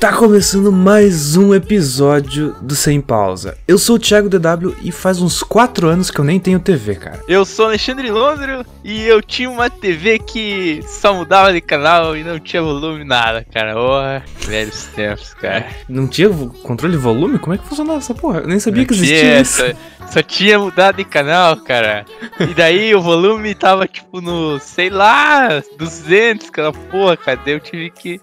[0.00, 3.58] Tá começando mais um episódio do Sem Pausa.
[3.66, 6.94] Eu sou o Thiago DW e faz uns 4 anos que eu nem tenho TV,
[6.94, 7.20] cara.
[7.26, 12.22] Eu sou Alexandre Londro e eu tinha uma TV que só mudava de canal e
[12.22, 13.74] não tinha volume nada, cara.
[13.76, 15.66] Oh, velhos tempos, cara.
[15.88, 16.28] Não tinha
[16.62, 17.40] controle de volume?
[17.40, 18.38] Como é que funcionava essa porra?
[18.38, 19.66] Eu nem sabia que Não existia tinha, isso.
[20.06, 22.04] Só, só tinha mudado de canal, cara.
[22.38, 27.40] E daí o volume tava tipo no, sei lá, 200, aquela porra, cara.
[27.44, 28.20] Daí eu tive que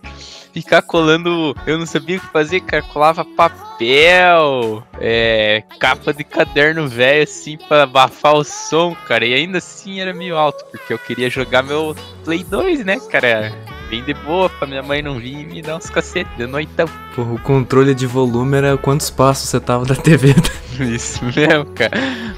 [0.61, 1.53] ficar colando.
[1.67, 2.81] Eu não sabia o que fazer, cara.
[2.81, 9.25] Colava papel, é, capa de caderno velho, assim, pra abafar o som, cara.
[9.25, 13.53] E ainda assim era meio alto, porque eu queria jogar meu Play 2, né, cara?
[13.89, 16.88] Bem de boa, pra minha mãe não vir e me dar uns cacetes de noitão.
[17.16, 20.34] Porra, o controle de volume era quantos passos você tava da TV.
[20.94, 21.92] Isso mesmo, cara.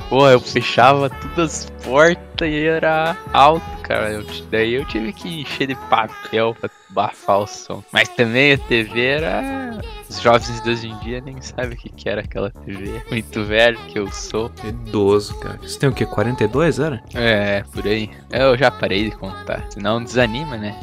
[0.09, 4.11] Pô, eu fechava todas as portas e era alto, cara.
[4.11, 7.83] Eu daí eu tive que encher de papel pra abafar o som.
[7.91, 9.81] Mas também a TV era.
[10.09, 13.01] Os jovens de hoje em dia nem sabem o que, que era aquela TV.
[13.11, 14.49] Muito velho que eu sou.
[14.63, 15.59] Idoso, cara.
[15.61, 16.05] Você tem o quê?
[16.05, 17.03] 42, era?
[17.13, 18.09] É, por aí.
[18.29, 19.65] Eu já parei de contar.
[19.69, 20.79] Senão desanima, né?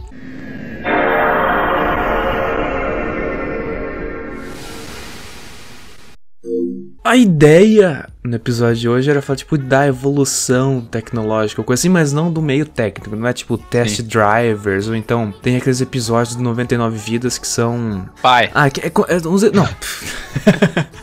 [7.06, 12.10] A ideia no episódio de hoje era falar, tipo, da evolução tecnológica, coisa assim, mas
[12.10, 14.04] não do meio técnico, não é tipo test Sim.
[14.04, 18.08] drivers, ou então tem aqueles episódios do 99 Vidas que são.
[18.22, 18.50] Pai.
[18.54, 19.68] Ah, que é, é uns- não,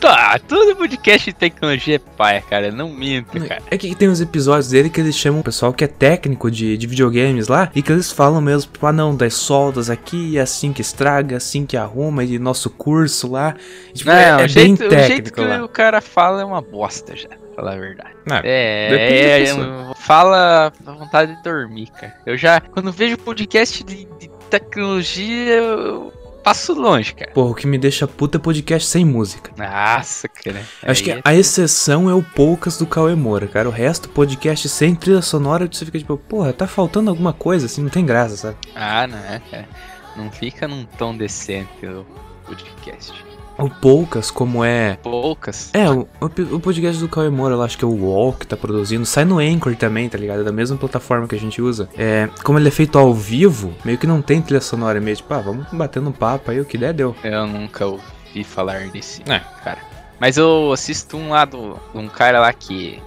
[0.02, 2.72] Tá, todo podcast de tecnologia é pai, cara.
[2.72, 3.62] Não minta, cara.
[3.70, 6.76] é que tem uns episódios dele que eles chamam o pessoal que é técnico de,
[6.76, 10.40] de videogames lá, e que eles falam mesmo, tipo, ah não, das soldas aqui, é
[10.40, 13.54] assim que estraga, é assim que arruma, e nosso curso lá.
[13.90, 15.64] E, tipo, Não, é, é bem jeito, o jeito técnico que lá.
[15.64, 18.14] o cara fala é uma bosta já, pra falar a verdade.
[18.44, 19.94] É, depende da É, é, pessoa.
[19.96, 22.14] fala a vontade de dormir, cara.
[22.26, 26.12] Eu já, quando vejo podcast de, de tecnologia, eu
[26.42, 27.30] passo longe, cara.
[27.32, 29.52] Porra, o que me deixa puta é podcast sem música.
[29.56, 30.60] Nossa, cara.
[30.82, 33.68] Acho que Aí a exceção é o Poucas do Cauê Moura, cara.
[33.68, 37.82] O resto, podcast sem trilha sonora, você fica tipo, porra, tá faltando alguma coisa, assim,
[37.82, 38.56] não tem graça, sabe?
[38.74, 39.68] Ah, não é, cara.
[40.16, 42.04] Não fica num tom decente o
[42.44, 43.12] podcast.
[43.58, 44.98] O Poucas, como é.
[45.02, 45.70] Poucas.
[45.74, 48.46] É, o, o, o podcast do Cauê Moura, eu acho que é o UOL que
[48.46, 49.04] tá produzindo.
[49.06, 50.40] Sai no Anchor também, tá ligado?
[50.40, 51.88] É da mesma plataforma que a gente usa.
[51.96, 55.32] É, como ele é feito ao vivo, meio que não tem trilha sonora, meio tipo,
[55.34, 57.14] ah, vamos batendo um papo aí, o que der, deu.
[57.22, 59.40] Eu nunca ouvi falar desse É.
[59.62, 59.78] cara.
[60.18, 63.02] Mas eu assisto um lá do, de um cara lá que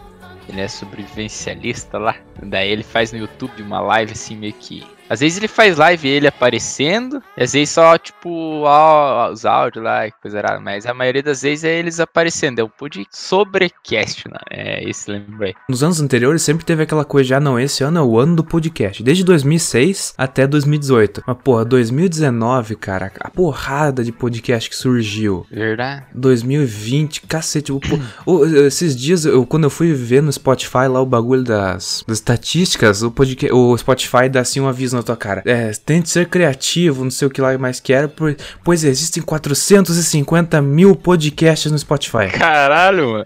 [0.48, 2.16] ele é sobrevivencialista lá.
[2.42, 4.86] Daí ele faz no YouTube uma live assim meio que.
[5.10, 9.84] Às vezes ele faz live ele aparecendo, e às vezes só tipo á- os áudios
[9.84, 12.60] lá coisa errada, mas a maioria das vezes é eles aparecendo.
[12.60, 14.38] É um pod sobrecast, né?
[14.50, 15.54] É esse, lembrei.
[15.70, 18.44] Nos anos anteriores sempre teve aquela coisa, já não, esse ano é o ano do
[18.44, 19.04] podcast.
[19.04, 21.24] Desde 2006 até 2018.
[21.26, 25.46] Mas, porra, 2019, cara, a porrada de podcast que surgiu.
[25.52, 26.06] Verdade?
[26.14, 27.72] 2020, cacete.
[27.72, 27.80] o-
[28.26, 32.18] o- esses dias, eu, quando eu fui ver no Spotify lá o bagulho das, das
[32.18, 35.44] estatísticas, o, podcast, o Spotify dá assim um aviso na tua cara.
[35.46, 39.22] É, tente ser criativo, não sei o que lá mais que era, por- pois existem
[39.22, 42.30] 450 mil podcasts no Spotify.
[42.32, 43.26] Caralho, mano.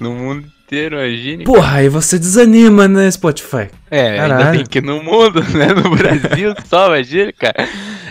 [0.00, 1.44] No mundo inteiro, imagine.
[1.44, 3.68] Porra, aí você desanima, né, Spotify?
[3.90, 4.56] É, ainda Caralho.
[4.58, 5.66] bem que no mundo, né?
[5.68, 7.68] No Brasil só, imagina, cara.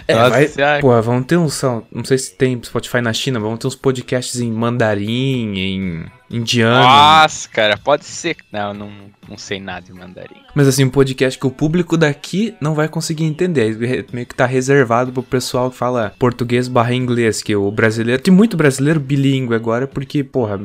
[0.08, 0.82] É, Nossa vai, Senhora.
[0.82, 4.40] pô, vamos ter uns, não sei se tem Spotify na China, vamos ter uns podcasts
[4.40, 6.84] em mandarim, em indiano.
[6.84, 8.38] Nossa, cara, pode ser.
[8.52, 8.92] Não, não,
[9.28, 10.42] não sei nada de mandarim.
[10.56, 13.78] Mas assim, um podcast que o público daqui não vai conseguir entender.
[14.12, 18.22] Meio que tá reservado pro pessoal que fala português barra inglês, que o brasileiro.
[18.22, 20.60] Tem muito brasileiro bilíngue agora, porque, porra,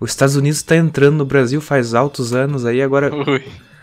[0.00, 3.14] os Estados Unidos tá entrando no Brasil faz altos anos aí, agora.
[3.14, 3.42] Ui,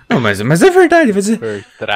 [0.09, 1.39] Não, mas, mas é verdade, vai dizer.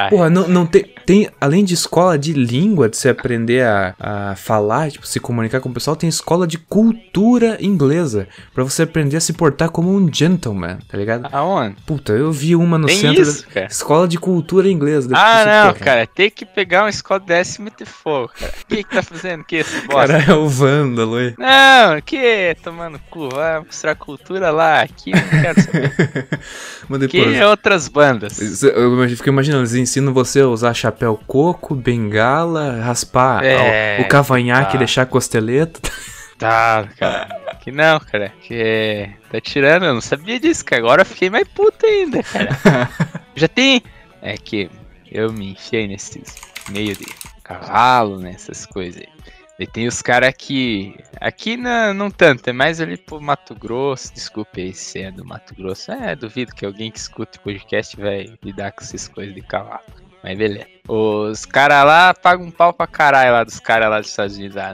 [0.08, 0.93] Porra, não, não tem.
[1.06, 5.60] Tem, além de escola de língua, de você aprender a, a falar, tipo, se comunicar
[5.60, 8.26] com o pessoal, tem escola de cultura inglesa.
[8.54, 11.28] Pra você aprender a se portar como um gentleman, tá ligado?
[11.32, 11.76] Aonde?
[11.86, 13.22] Puta, eu vi uma no Tem centro.
[13.22, 13.66] isso, da- cara?
[13.66, 15.10] Escola de cultura inglesa.
[15.14, 15.84] Ah, não, porra.
[15.84, 16.06] cara.
[16.06, 18.52] Tem que pegar uma escola dessa e meter fogo, cara.
[18.62, 19.44] O que que tá fazendo?
[19.44, 20.18] Que esse bosta?
[20.18, 21.34] Cara, é o vândalo, hein?
[21.38, 25.92] Não, que tomando cu, vai mostrar cultura lá, aqui não quero saber.
[26.88, 27.36] Mas Que depois.
[27.36, 28.62] é outras bandas.
[28.62, 30.93] Eu fico imaginando, eles ensinam você a usar chapéu
[31.26, 34.76] coco, bengala, raspar É, ó, o cavanhaque tá.
[34.76, 35.80] e deixar a costeleta.
[36.36, 37.56] Tá, cara.
[37.60, 38.32] Que não, cara.
[38.42, 40.82] Que tá tirando, eu não sabia disso, cara.
[40.82, 42.90] Agora eu fiquei mais puta ainda, cara.
[43.36, 43.82] Já tem.
[44.20, 44.68] É que
[45.10, 46.34] eu me enfiei nesses
[46.70, 47.06] meio de
[47.42, 49.14] cavalo, nessas coisas aí.
[49.58, 50.96] E tem os caras que.
[51.20, 54.12] Aqui não, não tanto, é mais ali pro Mato Grosso.
[54.12, 55.92] Desculpe aí se é do Mato Grosso.
[55.92, 59.84] É, duvido que alguém que escuta o podcast vai lidar com essas coisas de cavalo.
[60.24, 60.66] Mas beleza.
[60.88, 64.56] Os caras lá pagam um pau pra caralho lá dos caras lá dos Estados Unidos.
[64.56, 64.72] lá.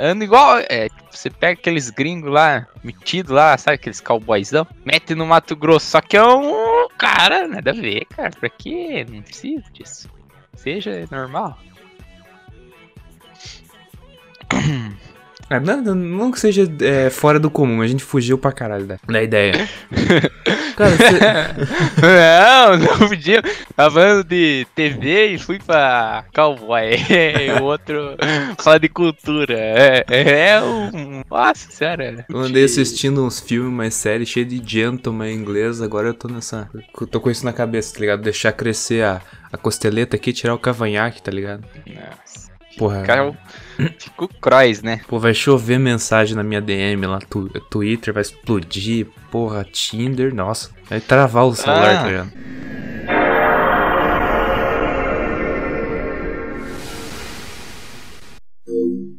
[0.00, 4.64] Ando igual é, você pega aqueles gringos lá, metido lá, sabe aqueles cowboyzão?
[4.84, 5.86] Mete no Mato Grosso.
[5.86, 6.86] Só que é um.
[6.96, 8.30] Cara, nada a ver, cara.
[8.30, 9.04] Pra quê?
[9.10, 10.08] Não precisa disso.
[10.54, 11.58] Seja normal.
[15.48, 18.98] Ah, não, não, que seja é, fora do comum, a gente fugiu pra caralho da,
[19.06, 19.68] da ideia.
[20.76, 21.18] Cara, você,
[22.02, 23.42] não, não podia.
[23.74, 26.90] Tava falando de TV e fui pra cowboy.
[27.60, 28.16] o outro
[28.58, 29.54] fala de cultura.
[29.56, 31.22] É, é um.
[31.30, 32.26] Nossa senhora.
[32.28, 36.28] eu andei assistindo uns filmes, mais séries, cheio de gentleman em inglês, agora eu tô
[36.28, 36.68] nessa.
[37.00, 38.20] eu Tô com isso na cabeça, tá ligado?
[38.20, 41.64] Deixar crescer a, a costeleta aqui, tirar o cavanhaque, tá ligado?
[41.86, 42.50] Nossa.
[42.76, 43.02] Porra.
[43.02, 43.34] Cara,
[43.98, 45.00] ficou cross, né?
[45.08, 50.70] Pô, vai chover mensagem na minha DM lá, tu, Twitter vai explodir, porra, Tinder, nossa.
[50.88, 52.02] Vai travar o celular, Ah.
[52.02, 52.32] tá ligado?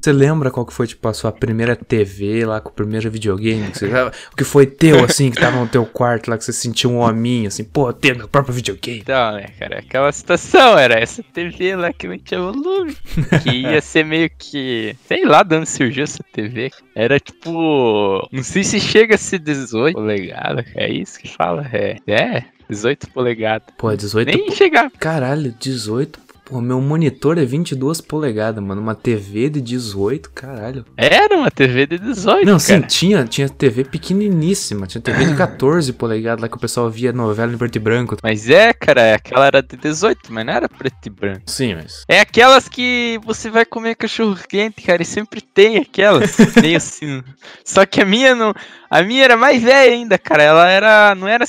[0.01, 3.71] Você lembra qual que foi, tipo, a sua primeira TV lá, com o primeiro videogame?
[3.71, 6.53] Que você, o que foi teu, assim, que tava no teu quarto lá, que você
[6.53, 8.99] sentiu um hominho, assim, pô, ter meu próprio videogame.
[8.99, 12.95] Então, né, cara, aquela situação era essa TV lá que não tinha volume.
[13.43, 14.95] Que ia ser meio que.
[15.07, 16.71] Sei lá de onde surgiu essa TV.
[16.95, 18.27] Era tipo.
[18.31, 20.65] Não sei se chega a ser 18 polegadas.
[20.75, 21.67] É isso que fala?
[21.73, 21.97] É.
[22.07, 23.67] É, 18 polegadas.
[23.77, 24.91] Pô, 18 Nem chegar.
[24.91, 26.26] Caralho, 18.
[26.47, 28.81] Pô, meu monitor é 22 polegadas, mano.
[28.81, 30.85] Uma TV de 18, caralho.
[30.95, 32.45] Era uma TV de 18.
[32.45, 32.87] Não, sim, cara.
[32.87, 34.87] tinha, tinha TV pequeniníssima.
[34.87, 38.15] Tinha TV de 14 polegadas lá que o pessoal via novela em preto e branco.
[38.23, 41.41] Mas é, cara, aquela era de 18, mas não era preto e branco.
[41.47, 42.05] Sim, mas.
[42.07, 46.37] É aquelas que você vai comer cachorro quente, cara, e sempre tem aquelas.
[46.61, 47.21] meio assim.
[47.65, 48.53] Só que a minha não.
[48.89, 50.43] A minha era mais velha ainda, cara.
[50.43, 51.13] Ela era.
[51.13, 51.43] não era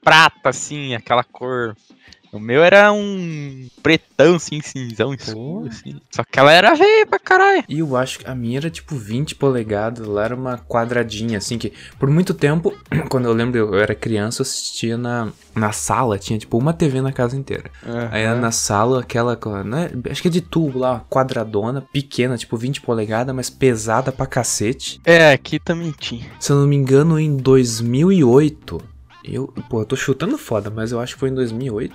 [0.00, 1.74] prata, assim, aquela cor.
[2.34, 6.00] O meu era um pretão, assim, cinzão escuro, assim.
[6.10, 7.62] Só que ela era velha pra caralho.
[7.68, 11.56] E eu acho que a minha era tipo 20 polegadas, lá era uma quadradinha, assim,
[11.58, 12.74] que por muito tempo,
[13.08, 17.00] quando eu lembro eu era criança, eu assistia na, na sala, tinha tipo uma TV
[17.00, 17.70] na casa inteira.
[18.10, 22.56] Aí era na sala, aquela, né, acho que é de tubo lá, quadradona, pequena, tipo
[22.56, 25.00] 20 polegadas, mas pesada pra cacete.
[25.04, 26.26] É, aqui também tinha.
[26.40, 28.80] Se eu não me engano, em 2008,
[29.24, 31.94] eu, pô, eu tô chutando foda, mas eu acho que foi em 2008,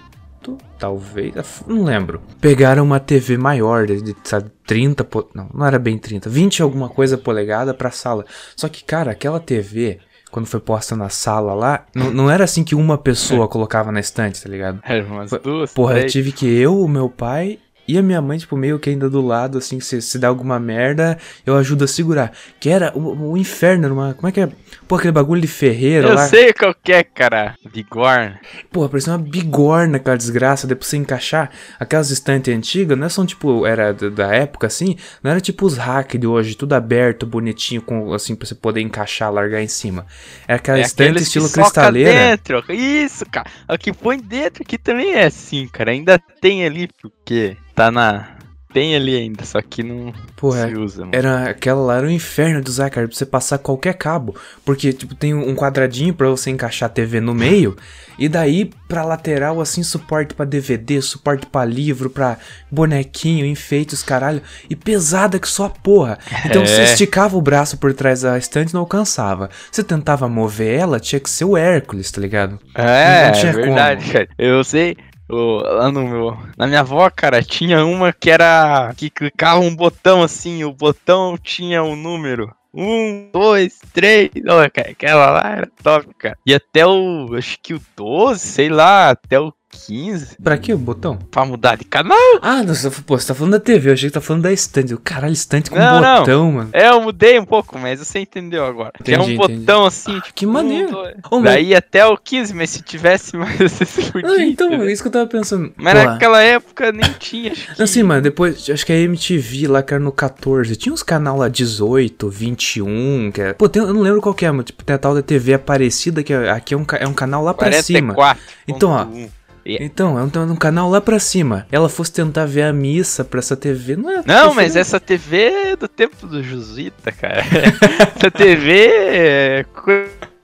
[0.77, 1.33] talvez,
[1.67, 2.21] não lembro.
[2.39, 6.89] Pegaram uma TV maior, de, sabe, 30, po- não, não era bem 30, 20 alguma
[6.89, 8.25] coisa polegada pra sala.
[8.55, 9.99] Só que, cara, aquela TV,
[10.31, 13.99] quando foi posta na sala lá, não, não era assim que uma pessoa colocava na
[13.99, 14.79] estante, tá ligado?
[14.83, 15.73] Eram umas duas.
[15.73, 17.59] Porra, tive que eu, o meu pai
[17.93, 20.59] e a minha mãe, tipo, meio que ainda do lado, assim, se, se dá alguma
[20.59, 22.31] merda, eu ajudo a segurar.
[22.59, 24.13] Que era o, o inferno, era uma.
[24.13, 24.49] Como é que é?
[24.87, 26.27] Pô, aquele bagulho de ferreira Eu lá.
[26.27, 27.55] sei qual que é, cara.
[27.71, 28.39] Bigorna.
[28.71, 31.51] Porra, parecia uma bigorna aquela desgraça, depois você encaixar.
[31.79, 35.77] Aquelas estantes antigas, não é são tipo, era da, época assim, não era tipo os
[35.77, 40.05] hack de hoje, tudo aberto, bonitinho, com assim, pra você poder encaixar, largar em cima.
[40.47, 42.11] Era aquela É estante estilo cristaleira.
[42.11, 42.63] dentro.
[42.73, 43.49] Isso, cara.
[43.69, 45.91] O que põe dentro aqui também é assim, cara.
[45.91, 46.89] Ainda tem ali,
[47.29, 48.27] porque tá na.
[48.71, 50.99] Tem ali ainda, só que não Porra, se usa.
[51.01, 51.11] mano.
[51.15, 54.35] Era aquela lá era o inferno de usar, cara, pra você passar qualquer cabo.
[54.63, 57.75] Porque, tipo, tem um quadradinho pra você encaixar a TV no meio.
[58.19, 62.37] E daí, pra lateral, assim, suporte pra DVD, suporte pra livro, pra
[62.69, 64.41] bonequinho, enfeites, caralho.
[64.69, 66.19] E pesada que só a porra.
[66.45, 66.65] Então, É.
[66.67, 69.49] você esticava o braço por trás da estante não alcançava.
[69.71, 72.59] Você tentava mover ela, tinha que ser o Hércules, tá ligado?
[72.75, 74.13] É, não tinha é verdade, como.
[74.13, 74.27] cara.
[74.37, 74.95] Eu sei.
[75.29, 76.37] Lá no meu.
[76.57, 78.93] Na minha avó, cara, tinha uma que era.
[78.95, 82.53] que clicava um botão assim, o botão tinha um número.
[82.73, 84.29] Um, dois, três.
[84.43, 86.37] Não, cara, aquela lá era top, cara.
[86.45, 87.35] E até o.
[87.35, 90.37] Acho que o 12, sei lá, até o 15?
[90.43, 91.17] Pra que o botão?
[91.29, 92.17] Pra mudar de canal.
[92.41, 94.51] Ah, nossa, tá pô, você tá falando da TV, eu achei que tá falando da
[94.51, 94.95] estante.
[94.97, 96.51] Caralho, estante com não, botão, não.
[96.51, 96.69] mano.
[96.73, 98.93] É, eu mudei um pouco, mas você entendeu agora.
[98.99, 99.37] Entendi, é um entendi.
[99.37, 100.97] botão assim, ah, tipo, Que maneiro.
[101.31, 101.77] Um, Daí meu...
[101.77, 104.29] até o 15, mas se tivesse mais, você se fudia.
[104.29, 105.71] Ah, então, é isso que eu tava pensando.
[105.77, 107.81] Mas pô, naquela época nem tinha, acho que...
[107.81, 111.37] Assim, mano, depois, acho que a MTV lá, que era no 14, tinha uns canal
[111.37, 113.53] lá 18, 21, que era...
[113.53, 115.53] Pô, tem, eu não lembro qual que é, mas tipo, tem a tal da TV
[115.53, 118.37] Aparecida, que é, aqui é um, é um canal lá 44, pra cima.
[118.67, 119.05] Então, ó...
[119.05, 119.38] 1.
[119.65, 121.67] Então, é um, um canal lá pra cima.
[121.71, 124.23] Ela fosse tentar ver a missa pra essa TV, não é...
[124.25, 127.43] Não, mas essa TV é do tempo do Jesuíta, cara.
[128.15, 129.65] essa TV é.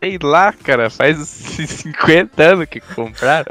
[0.06, 1.30] Sei lá, cara, faz uns
[1.68, 3.46] 50 anos que compraram.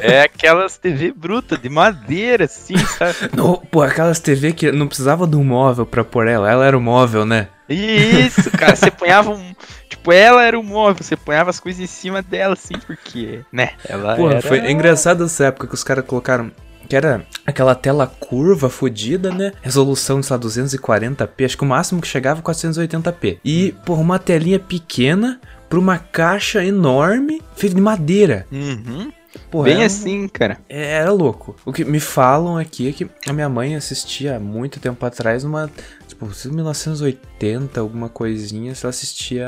[0.00, 3.14] É aquelas TV bruta de madeira, assim, sabe?
[3.36, 6.76] Não, pô, aquelas TV que não precisava de um móvel pra pôr ela, ela era
[6.76, 7.48] o móvel, né?
[7.68, 9.54] Isso, cara, você ponhava um.
[9.88, 13.70] Tipo, ela era o móvel, você ponhava as coisas em cima dela, assim, porque, né?
[13.88, 14.42] Ela Pô, era...
[14.42, 16.50] foi engraçado essa época que os caras colocaram.
[16.88, 19.52] Que era aquela tela curva fodida, né?
[19.60, 21.44] Resolução, sei lá, 240p.
[21.44, 23.38] Acho que o máximo que chegava é 480p.
[23.44, 28.46] E, porra, uma telinha pequena pra uma caixa enorme feita de madeira.
[28.52, 29.10] Uhum,
[29.50, 30.58] Porra, bem era, assim, cara.
[30.68, 31.56] é- era louco.
[31.64, 35.42] O que me falam aqui é que a minha mãe assistia há muito tempo atrás
[35.42, 35.68] numa.
[36.16, 39.46] Tipo, 1980, alguma coisinha, ela assistia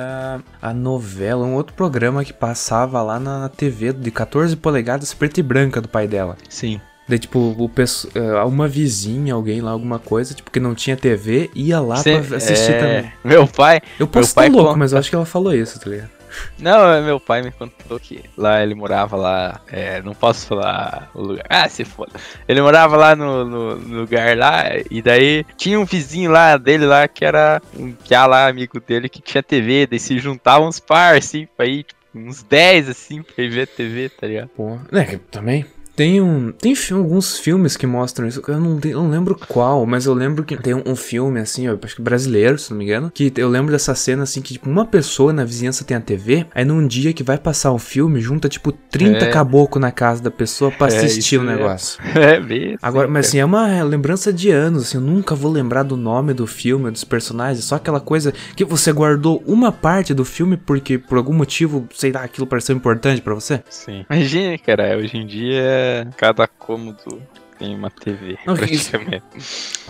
[0.61, 5.41] a novela, um outro programa que passava lá na, na TV de 14 polegadas, preta
[5.41, 6.37] e branca do pai dela.
[6.47, 6.79] Sim.
[7.09, 7.71] Daí, tipo, o
[8.15, 12.21] eh, uma vizinha, alguém lá, alguma coisa, tipo, que não tinha TV, ia lá Cê-
[12.21, 13.13] pra assistir é, também.
[13.25, 13.81] Meu pai.
[13.99, 14.79] Eu posso estar louco, conta.
[14.79, 16.18] mas eu acho que ela falou isso, tá ligado?
[16.59, 19.61] Não, é, meu pai me contou que lá ele morava lá.
[19.71, 21.45] É, não posso falar o lugar.
[21.49, 22.13] Ah, se foda.
[22.49, 26.85] Ele morava lá no, no- no lugar lá, e daí tinha um vizinho lá dele
[26.87, 30.81] lá que era um piá lá, amigo dele, que tinha TV, daí se juntavam uns
[30.81, 34.49] par, assim, pra ir, tipo, uns 10 assim, pra ir ver TV, tá ligado?
[34.49, 35.65] Pô, né, também.
[35.99, 36.53] Tem um.
[36.53, 38.41] Tem alguns filmes que mostram isso.
[38.47, 41.67] Eu não, eu não lembro qual, mas eu lembro que tem um, um filme, assim,
[41.67, 43.11] eu acho que brasileiro, se não me engano.
[43.13, 46.47] Que eu lembro dessa cena, assim, que tipo, uma pessoa na vizinhança tem a TV.
[46.55, 49.31] Aí num dia que vai passar um filme, junta, tipo, 30 É.
[49.31, 51.57] caboclo na casa da pessoa pra É, assistir o é.
[51.57, 52.01] negócio.
[52.15, 52.79] É mesmo.
[52.81, 56.33] Agora, mas assim, é uma lembrança de anos, assim, eu nunca vou lembrar do nome
[56.33, 60.97] do filme, dos personagens, só aquela coisa que você guardou uma parte do filme porque
[60.97, 63.63] por algum motivo, sei lá, aquilo pareceu importante pra você.
[63.69, 64.05] Sim.
[64.09, 67.23] Imagina, cara, hoje em dia cada cômodo
[67.59, 69.25] tem uma TV, Não, praticamente.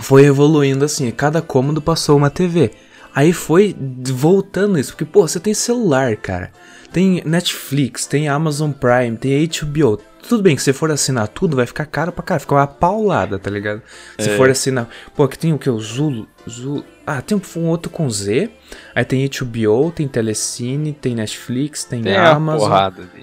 [0.00, 2.70] Foi evoluindo assim, cada cômodo passou uma TV.
[3.14, 3.74] Aí foi
[4.12, 6.50] voltando isso, porque pô, você tem celular, cara.
[6.92, 10.00] Tem Netflix, tem Amazon Prime, tem HBO.
[10.26, 13.38] Tudo bem que se for assinar tudo, vai ficar caro pra cara, fica uma paulada,
[13.38, 13.82] tá ligado?
[14.18, 14.36] Se É.
[14.36, 14.88] for assinar.
[15.14, 15.68] Pô, aqui tem o que?
[15.68, 16.26] O Zulu.
[16.48, 16.84] Zulu.
[17.10, 18.50] Ah, tem um outro com Z.
[18.94, 22.70] Aí tem HBO, tem Telecine, tem Netflix, tem, Tem Amazon.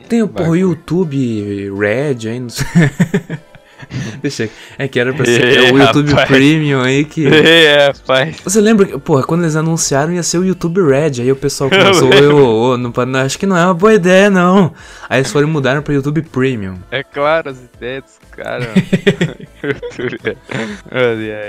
[0.09, 0.57] Tem o porra.
[0.57, 2.65] YouTube Red, aí não sei.
[4.23, 4.49] Deixa
[4.79, 6.27] É que era pra ser Ei, o YouTube rapaz.
[6.27, 7.27] Premium aí que.
[7.27, 8.37] É, rapaz.
[8.43, 11.69] Você lembra que, porra, quando eles anunciaram ia ser o YouTube Red, aí o pessoal
[11.71, 14.73] começou, eu, ô, não, não, acho que não é uma boa ideia, não.
[15.07, 16.75] Aí eles foram e mudaram pra YouTube Premium.
[16.89, 19.47] É claro, as ideias dos aí.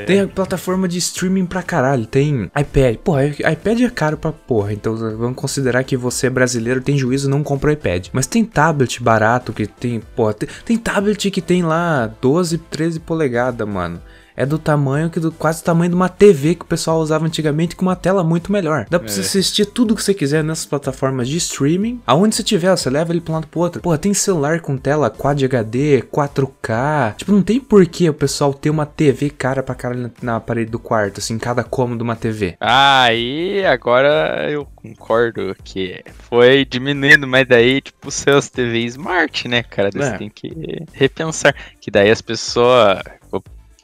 [0.06, 2.96] Tem a plataforma de streaming pra caralho, tem iPad.
[2.96, 7.28] Porra, iPad é caro pra porra, então vamos considerar que você é brasileiro, tem juízo,
[7.28, 8.08] não compra iPad.
[8.12, 13.00] Mas tem tablet barato que tem, porra, tem, tem tablet que tem lá 12, 13
[13.00, 14.00] polegadas, mano.
[14.36, 17.24] É do tamanho que do quase o tamanho de uma TV que o pessoal usava
[17.24, 18.86] antigamente com uma tela muito melhor.
[18.90, 19.22] Dá pra você É.
[19.22, 22.00] assistir tudo que você quiser nessas plataformas de streaming.
[22.06, 23.80] Aonde você tiver, você leva ele pra um lado pro outro.
[23.80, 27.14] Porra, tem celular com tela Quad HD, 4K.
[27.16, 30.70] Tipo, não tem porquê o pessoal ter uma TV cara pra caralho na, na parede
[30.70, 32.56] do quarto, assim, cada cômodo uma TV.
[32.60, 39.90] Aí, agora eu concordo que foi diminuindo, mas daí, tipo, seus TV Smart, né, cara?
[39.90, 40.10] Daí É.
[40.10, 41.54] Você tem que repensar.
[41.80, 43.00] Que daí as pessoas.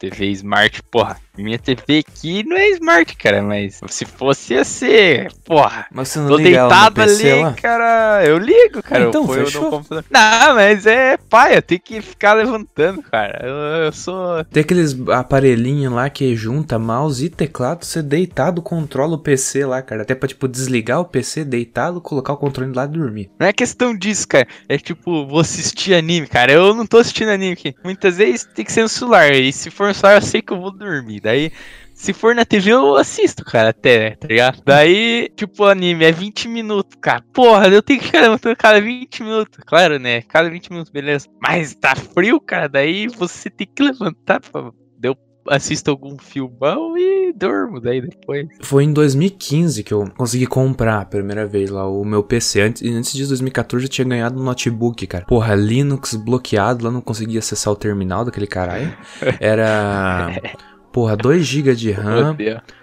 [0.03, 5.33] TV Smart, porra, minha TV aqui não é Smart, cara, mas se fosse ia ser,
[5.45, 5.87] porra.
[5.91, 7.53] Mas você não Tô liga deitado ali, lá?
[7.55, 8.25] cara.
[8.27, 9.05] Eu ligo, cara.
[9.05, 9.63] Então, eu ponho fechou.
[9.65, 10.05] no computador.
[10.11, 13.41] Não, mas é paia, tem que ficar levantando, cara.
[13.43, 14.45] Eu, eu sou.
[14.45, 19.81] Tem aqueles aparelhinhos lá que junta mouse e teclado, você deitado controla o PC lá,
[19.81, 20.03] cara.
[20.03, 23.31] Até pra, tipo, desligar o PC deitado, colocar o controle lá e dormir.
[23.39, 24.47] Não é questão disso, cara.
[24.69, 26.53] É tipo, vou assistir anime, cara.
[26.53, 27.75] Eu não tô assistindo anime aqui.
[27.83, 29.33] Muitas vezes tem que ser no celular.
[29.33, 31.22] E se for no celular, eu sei que eu vou dormir.
[31.23, 31.53] Daí,
[31.95, 34.61] se for na TV, eu assisto, cara, até, tá ligado?
[34.65, 37.23] Daí, tipo, o anime é 20 minutos, cara.
[37.33, 39.61] Porra, eu tenho que ficar levantando cada 20 minutos.
[39.65, 40.23] Claro, né?
[40.23, 41.29] Cada 20 minutos, beleza.
[41.41, 42.69] Mas tá frio, cara.
[42.69, 44.73] Daí você tem que levantar pra.
[44.99, 45.17] Deu
[45.49, 48.49] assisto algum filmão e durmo daí depois.
[48.63, 52.63] Foi em 2015 que eu consegui comprar a primeira vez lá o meu PC.
[52.63, 55.25] Antes, antes disso, 2014, eu tinha ganhado um notebook, cara.
[55.25, 58.93] Porra, Linux bloqueado, lá não conseguia acessar o terminal daquele caralho.
[59.39, 60.31] Era.
[60.93, 62.37] Porra, 2 GB de RAM,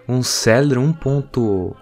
[0.07, 1.75] um Celeron 1.1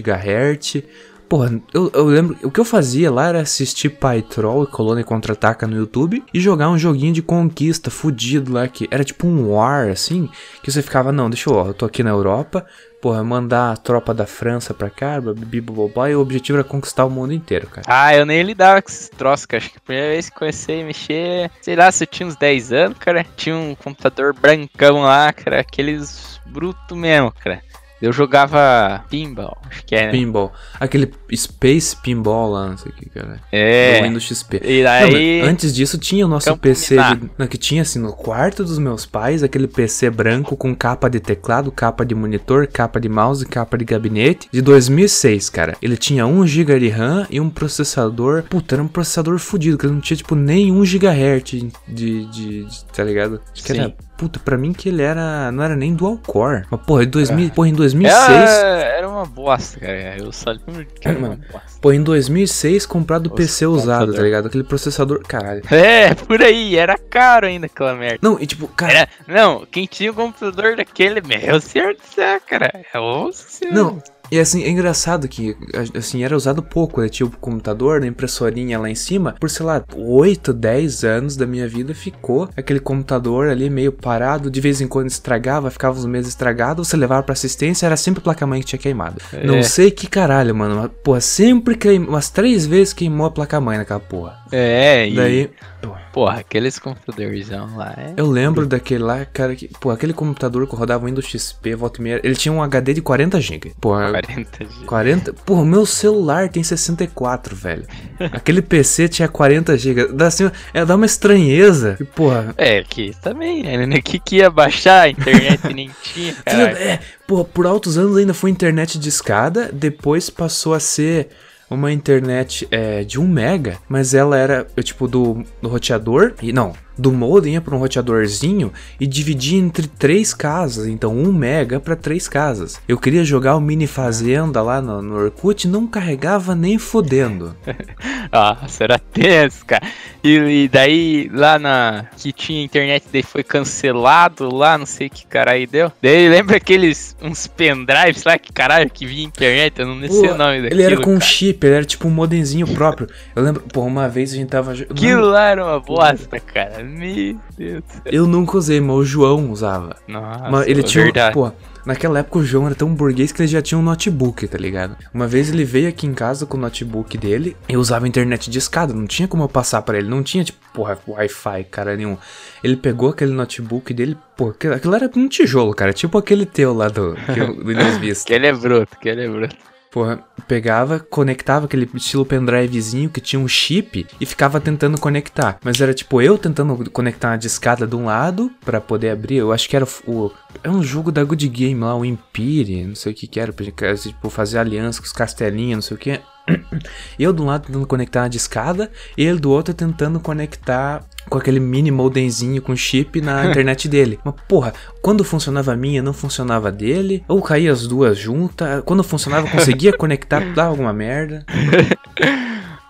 [0.00, 0.84] GHz.
[1.28, 2.36] Porra, eu, eu, lembro.
[2.42, 6.70] O que eu fazia lá era assistir Pytrol e Colônia Contra-Ataca no YouTube e jogar
[6.70, 10.28] um joguinho de conquista fudido lá que era tipo um War, assim.
[10.62, 12.64] Que você ficava, não, deixa eu, ó, eu tô aqui na Europa.
[13.00, 17.10] Porra, mandar a tropa da França pra cá, bibibobó, e o objetivo era conquistar o
[17.10, 17.86] mundo inteiro, cara.
[17.88, 19.62] Ah, eu nem lidava com esses troços, cara.
[19.62, 22.36] Acho que a primeira vez que comecei a mexer, sei lá, se eu tinha uns
[22.36, 27.62] 10 anos, cara, tinha um computador brancão lá, cara, aqueles bruto mesmo, cara.
[28.00, 30.12] Eu jogava pinball, acho que é, né?
[30.12, 30.52] Pinball.
[30.78, 33.40] Aquele Space Pinball lá, não sei o que, cara.
[33.50, 33.98] É.
[34.00, 34.60] Do Windows XP.
[34.62, 35.40] E aí...
[35.42, 38.62] Não, antes disso tinha o nosso Campo PC de, não, que tinha assim no quarto
[38.64, 43.08] dos meus pais, aquele PC branco com capa de teclado, capa de monitor, capa de
[43.08, 45.74] mouse, capa de gabinete, de 2006, cara.
[45.80, 49.86] Ele tinha 1 GB de RAM e um processador, puta, era um processador fudido, que
[49.86, 53.40] ele não tinha tipo nem 1 GHz de, de, de, de- tá ligado?
[53.52, 53.78] Acho que Sim.
[53.80, 55.52] era Puta, pra mim que ele era.
[55.52, 56.64] Não era nem dual core.
[56.70, 58.18] Mas, porra, em, 2000, porra, em 2006.
[58.30, 58.48] Era,
[58.82, 60.16] era uma bosta, cara.
[60.18, 61.42] Eu só lembro que era uma Mano.
[61.52, 61.78] bosta.
[61.80, 64.14] Pô, em 2006 comprado Os PC usado, computador.
[64.16, 64.46] tá ligado?
[64.48, 65.20] Aquele processador.
[65.26, 65.62] Caralho.
[65.70, 68.18] É, por aí, era caro ainda aquela merda.
[68.22, 68.92] Não, e tipo, cara.
[68.92, 72.72] Era, não, quem tinha o computador daquele, meu senhor do céu, cara.
[72.94, 73.66] Nossa.
[73.70, 75.56] Não, e assim, é engraçado que,
[75.96, 77.08] assim, era usado pouco, né?
[77.08, 79.34] Tinha o computador, a impressorinha lá em cima.
[79.38, 84.50] Por, sei lá, 8, 10 anos da minha vida ficou aquele computador ali meio parado.
[84.50, 86.84] De vez em quando estragava, ficava uns meses estragado.
[86.84, 89.16] Você levava pra assistência, era sempre placa-mãe que tinha queimado.
[89.32, 89.46] É.
[89.46, 90.76] Não sei que caralho, mano.
[90.76, 94.38] Mas, porra, sempre queimou, umas três vezes queimou a placa-mãe naquela porra.
[94.52, 95.14] É, e.
[95.14, 95.50] Daí,
[95.82, 96.06] porra.
[96.16, 97.94] Porra, aqueles computadorzão lá.
[97.94, 98.14] É...
[98.16, 102.00] Eu lembro daquele lá, cara, que, pô, aquele computador que rodava o Windows XP, volta
[102.00, 103.74] e meia, ele tinha um HD de 40 GB.
[103.78, 104.86] Pô, 40 G.
[104.86, 105.32] 40?
[105.34, 107.84] Porra, o meu celular tem 64, velho.
[108.32, 110.06] Aquele PC tinha 40 GB.
[110.14, 111.98] Dá assim, é, dá uma estranheza.
[112.00, 114.00] E, porra, É, que também, né?
[114.00, 116.78] Que que ia baixar a internet nem tinha, caralho.
[116.78, 121.28] é, porra, por altos anos ainda foi internet de escada, depois passou a ser
[121.70, 126.72] uma internet é, de 1 mega, mas ela era, tipo, do, do roteador, e não,
[126.98, 131.96] do modem ia pra um roteadorzinho e dividia entre três casas, então 1 mega pra
[131.96, 132.80] três casas.
[132.88, 137.56] Eu queria jogar o Mini Fazenda lá no, no Orkut, não carregava nem fodendo.
[138.32, 139.86] Nossa, era tenso, cara.
[140.22, 142.06] E, e daí, lá na.
[142.16, 145.92] Que tinha internet, daí foi cancelado lá, não sei que caralho deu.
[146.02, 147.16] Daí lembra aqueles.
[147.22, 150.80] uns pendrives lá, que caralho, que vinha internet, eu não sei Pô, o nome daquilo.
[150.80, 151.30] ele era com um cara.
[151.30, 153.08] chip, ele era tipo um modemzinho próprio.
[153.34, 154.72] Eu lembro, pô, uma vez a gente tava.
[154.72, 156.85] Aquilo lá era uma bosta, cara.
[156.86, 157.84] Meu Deus.
[158.04, 159.96] Eu nunca usei, mas o João usava.
[160.06, 161.04] Nossa, Mas ele é tinha.
[161.04, 161.34] verdade.
[161.34, 161.50] Pô,
[161.84, 164.96] naquela época o João era tão burguês que ele já tinha um notebook, tá ligado?
[165.12, 168.58] Uma vez ele veio aqui em casa com o notebook dele e usava internet de
[168.58, 172.16] escada, não tinha como eu passar pra ele, não tinha tipo, porra, Wi-Fi, cara nenhum.
[172.62, 176.88] Ele pegou aquele notebook dele, pô, aquilo era um tijolo, cara, tipo aquele teu lá
[176.88, 178.26] do, que eu- do Windows Vista.
[178.26, 179.56] Que ele é bruto, que ele é bruto.
[179.90, 185.58] Porra, pegava, conectava aquele estilo pendrivezinho que tinha um chip e ficava tentando conectar.
[185.64, 189.36] Mas era tipo eu tentando conectar uma discada de um lado pra poder abrir.
[189.36, 190.30] Eu acho que era o.
[190.62, 193.52] É um jogo da Good Game lá, o Empire, não sei o que que era.
[193.52, 196.20] Tipo, fazer aliança com os castelinhos, não sei o que.
[197.18, 201.38] Eu de um lado tentando conectar uma discada, e ele do outro tentando conectar com
[201.38, 204.18] aquele mini modemzinho com chip na internet dele.
[204.24, 208.82] Mas porra, quando funcionava a minha, não funcionava a dele, ou caía as duas juntas.
[208.84, 211.44] Quando funcionava, conseguia conectar, dava alguma merda.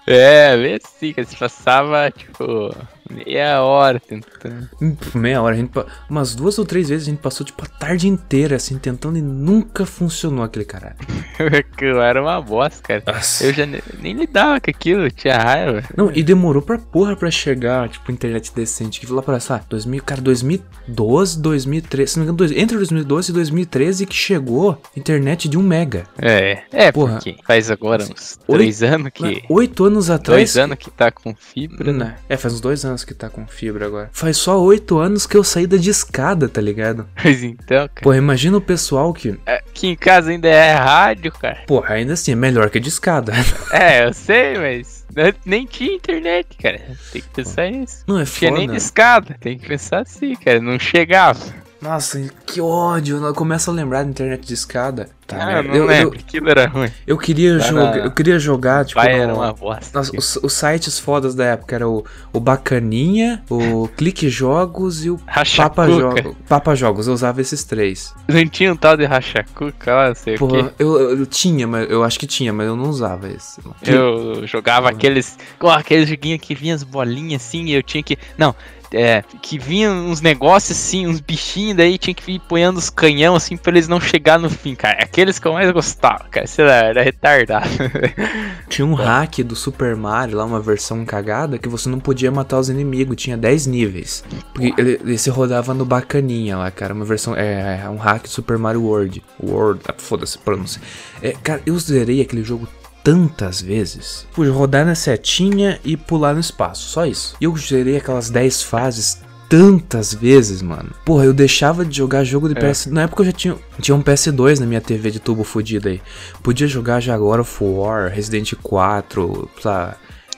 [0.08, 2.72] É, vê assim, que se passava, tipo,
[3.10, 4.68] meia hora tentando.
[4.80, 5.70] Hum, Meia hora, a gente,
[6.08, 9.22] umas duas ou três vezes a gente passou tipo a tarde inteira assim tentando e
[9.22, 10.96] nunca funcionou aquele caralho.
[11.58, 13.02] Aquilo era uma bosta, cara.
[13.06, 13.44] Nossa.
[13.44, 15.82] Eu já ne- nem lidava com aquilo, tinha raiva.
[15.96, 19.00] Não, e demorou pra porra pra chegar, tipo, internet decente.
[19.00, 23.30] Que lá pra, lá, 2000, cara, 2012, 2013, se não me engano, dois- entre 2012
[23.30, 26.04] e 2013 que chegou internet de 1 mega.
[26.18, 27.14] É, é, Porra.
[27.14, 29.42] porque faz agora uns Oi- três anos que.
[29.48, 30.36] Oito anos atrás.
[30.54, 31.96] Dois anos que tá com fibra, né?
[31.96, 32.14] Né?
[32.28, 34.10] É, faz uns dois anos que tá com fibra agora.
[34.12, 37.06] Faz só oito anos que eu saí da discada, tá ligado?
[37.24, 38.02] Mas então, cara.
[38.02, 39.38] Pô, imagina o pessoal que.
[39.46, 41.58] Aqui em casa ainda é rádio, cara.
[41.66, 43.32] Pô, ainda assim, é melhor que discada.
[43.72, 45.04] É, eu sei, mas
[45.44, 46.80] nem tinha internet, cara.
[47.12, 48.04] Tem que pensar nisso.
[48.06, 48.78] Não é Não tinha nem foda.
[48.78, 49.36] discada.
[49.40, 50.60] Tem que pensar assim, cara.
[50.60, 51.40] Não chegava.
[51.80, 53.22] Nossa, que ódio.
[53.24, 55.08] Eu começo a lembrar da internet de escada.
[55.26, 55.68] Tá, Ah, merda.
[55.68, 56.88] não eu, eu, lembro, aquilo era ruim.
[57.04, 60.00] eu queria jogar, na- eu queria jogar, tipo, Vai, no- era uma bosta.
[60.00, 65.18] Os, os sites fodas da época era o, o Bacaninha, o Clique Jogos e o
[65.18, 65.88] Papa.
[65.88, 67.08] Jogo, Papa Jogos.
[67.08, 68.14] Eu usava esses três.
[68.28, 70.74] Não tinha um tal de rachacuca lá, não sei o Porra, quê.
[70.78, 73.60] eu, eu tinha, mas eu acho que tinha, mas eu não usava esse.
[73.82, 75.36] Eu jogava aqueles.
[75.60, 78.16] Oh, aqueles joguinhos que vinha as bolinhas assim e eu tinha que.
[78.38, 78.54] Não,
[78.96, 79.24] é.
[79.42, 83.56] Que vinha uns negócios assim, uns bichinhos, daí tinha que ir ponhando os canhão assim
[83.56, 85.02] pra eles não chegar no fim, cara.
[85.02, 86.46] Aqueles que eu mais gostava, cara.
[86.46, 87.68] Sei lá, era retardado.
[88.68, 92.58] Tinha um hack do Super Mario lá, uma versão cagada, que você não podia matar
[92.58, 94.24] os inimigos, tinha 10 níveis.
[94.52, 97.34] Porque ele, ele se rodava no Bacaninha lá, cara, uma versão.
[97.36, 99.22] É, é um hack do Super Mario World.
[99.42, 100.80] World, ah, foda-se, pronúncia.
[101.22, 102.66] É, cara, eu zerei aquele jogo
[103.06, 104.26] tantas vezes.
[104.34, 107.36] Pude rodar na setinha e pular no espaço, só isso.
[107.40, 110.90] E eu zerei aquelas 10 fases tantas vezes, mano.
[111.04, 112.68] Porra, eu deixava de jogar jogo de É.
[112.68, 112.86] PS.
[112.86, 116.02] Na época eu já tinha, tinha um PS2 na minha TV de tubo fodido aí.
[116.42, 119.70] Podia jogar já agora of War, Resident 4, sei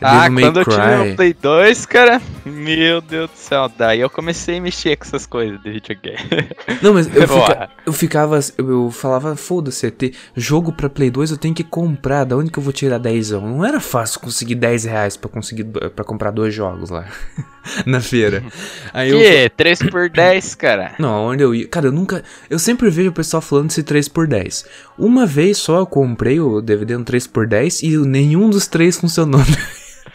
[0.01, 4.01] Ah, Devil May quando eu tive o Play 2, cara, meu Deus do céu, daí
[4.01, 6.19] eu comecei a mexer com essas coisas de videogame.
[6.81, 8.39] Não, mas eu, fica- eu ficava.
[8.57, 12.25] Eu, eu falava, foda-se, ter jogo pra Play 2 eu tenho que comprar.
[12.25, 13.31] Da onde que eu vou tirar 10?
[13.33, 17.05] Não era fácil conseguir 10 reais pra conseguir para comprar dois jogos lá
[17.85, 18.43] na feira.
[18.95, 19.19] Aí eu.
[19.19, 19.49] que?
[19.57, 20.93] 3 por 10, cara.
[21.01, 21.67] Não, onde eu ia.
[21.67, 22.23] Cara, eu nunca.
[22.49, 24.65] Eu sempre vejo o pessoal falando desse 3x10.
[24.97, 29.41] Uma vez só eu comprei o DVD no 3x10 e nenhum dos três funcionou.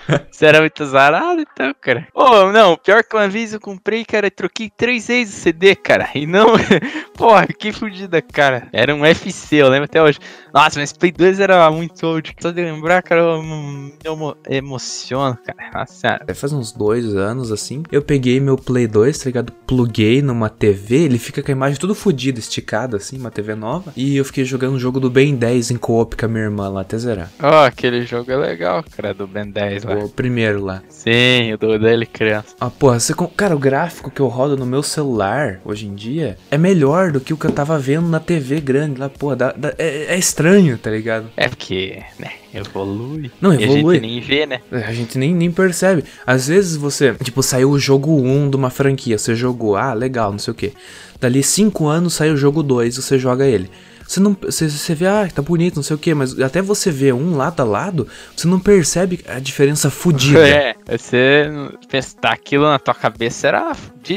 [0.32, 2.08] Você era muito azarado, então, cara.
[2.14, 5.76] Oh, não, pior que uma vez eu comprei, cara, e troquei três vezes o CD,
[5.76, 6.10] cara.
[6.16, 6.48] E não.
[7.16, 8.68] Porra, que fodida, cara.
[8.74, 10.20] Era um FC, eu lembro até hoje.
[10.54, 12.34] Nossa, mas Play 2 era muito old.
[12.40, 15.72] Só de lembrar, cara, eu me emo- emociono, cara.
[15.74, 16.26] Nossa senhora.
[16.28, 17.84] É, Faz uns dois anos assim.
[17.92, 19.52] Eu peguei meu Play 2, tá ligado?
[19.66, 21.04] Pluguei numa TV.
[21.04, 23.94] Ele fica com a imagem tudo fodida, esticada assim, uma TV nova.
[23.96, 26.70] E eu fiquei jogando um jogo do Ben 10 em co-op com a minha irmã
[26.70, 27.32] lá até zerar.
[27.42, 30.82] Ó, aquele jogo é legal, cara, do Ben 10 O primeiro lá.
[30.90, 32.56] Sim, o do dele criança.
[32.60, 33.14] Ah, porra, você.
[33.14, 37.12] com- Cara, o gráfico que eu rodo no meu celular hoje em dia é melhor
[37.12, 39.36] do que o que eu tava vendo na TV grande lá, porra.
[39.36, 41.30] dá- dá- é, é estranho, tá ligado?
[41.36, 43.32] É porque, né, evolui.
[43.42, 43.96] Não, E a evolui.
[43.96, 44.62] gente nem vê, né?
[44.72, 46.04] É, A gente nem, nem percebe.
[46.26, 50.32] Às vezes você, tipo, saiu o jogo 1 de uma franquia, você jogou, ah, legal,
[50.32, 50.74] não sei o que.
[51.20, 53.70] Dali 5 anos sai o jogo 2, você joga ele.
[54.08, 54.36] Você não.
[54.42, 57.36] Você, você vê, ah, tá bonito, não sei o que, mas até você ver um
[57.36, 60.48] lado a lado, você não percebe a diferença fodida.
[60.48, 61.50] É, você
[61.88, 63.72] pensar aquilo na tua cabeça era.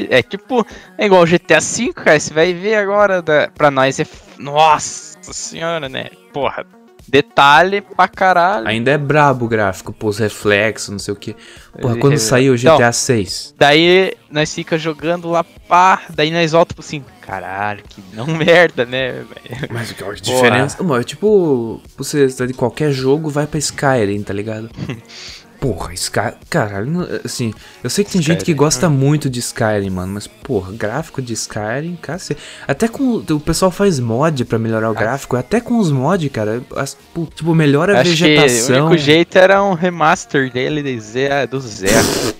[0.09, 0.65] É tipo,
[0.97, 2.19] é igual GTA V, cara.
[2.19, 4.05] Você vai ver agora, da, pra nós é.
[4.37, 6.09] Nossa senhora, né?
[6.31, 6.63] Porra,
[7.07, 8.67] detalhe pra caralho.
[8.67, 11.35] Ainda é brabo o gráfico, pô, os reflexos, não sei o que.
[11.81, 13.55] Porra, quando saiu o Então, GTA 6.
[13.57, 16.01] Daí nós fica jogando lá, pá.
[16.09, 19.69] Daí nós volta tipo assim, caralho, que não merda, né, velho?
[19.71, 20.81] Mas que diferença.
[20.83, 24.69] Mano, é tipo, você tá de qualquer jogo, vai pra Skyrim, tá ligado?
[25.59, 26.33] Porra, Sky...
[26.49, 27.51] Caralho, assim,
[27.83, 31.19] eu sei que tem gente que Skyrim, gosta muito de Skyrim, mano, mas, porra, gráfico
[31.21, 32.39] de Skyrim, cacete.
[32.67, 33.17] Até com.
[33.17, 36.95] O pessoal faz mod pra melhorar o gráfico, até com os mods, cara, as-
[37.35, 38.85] tipo, melhora a Acho que o vegetação.
[38.87, 42.07] único jeito era um remaster dele de zero, do zero.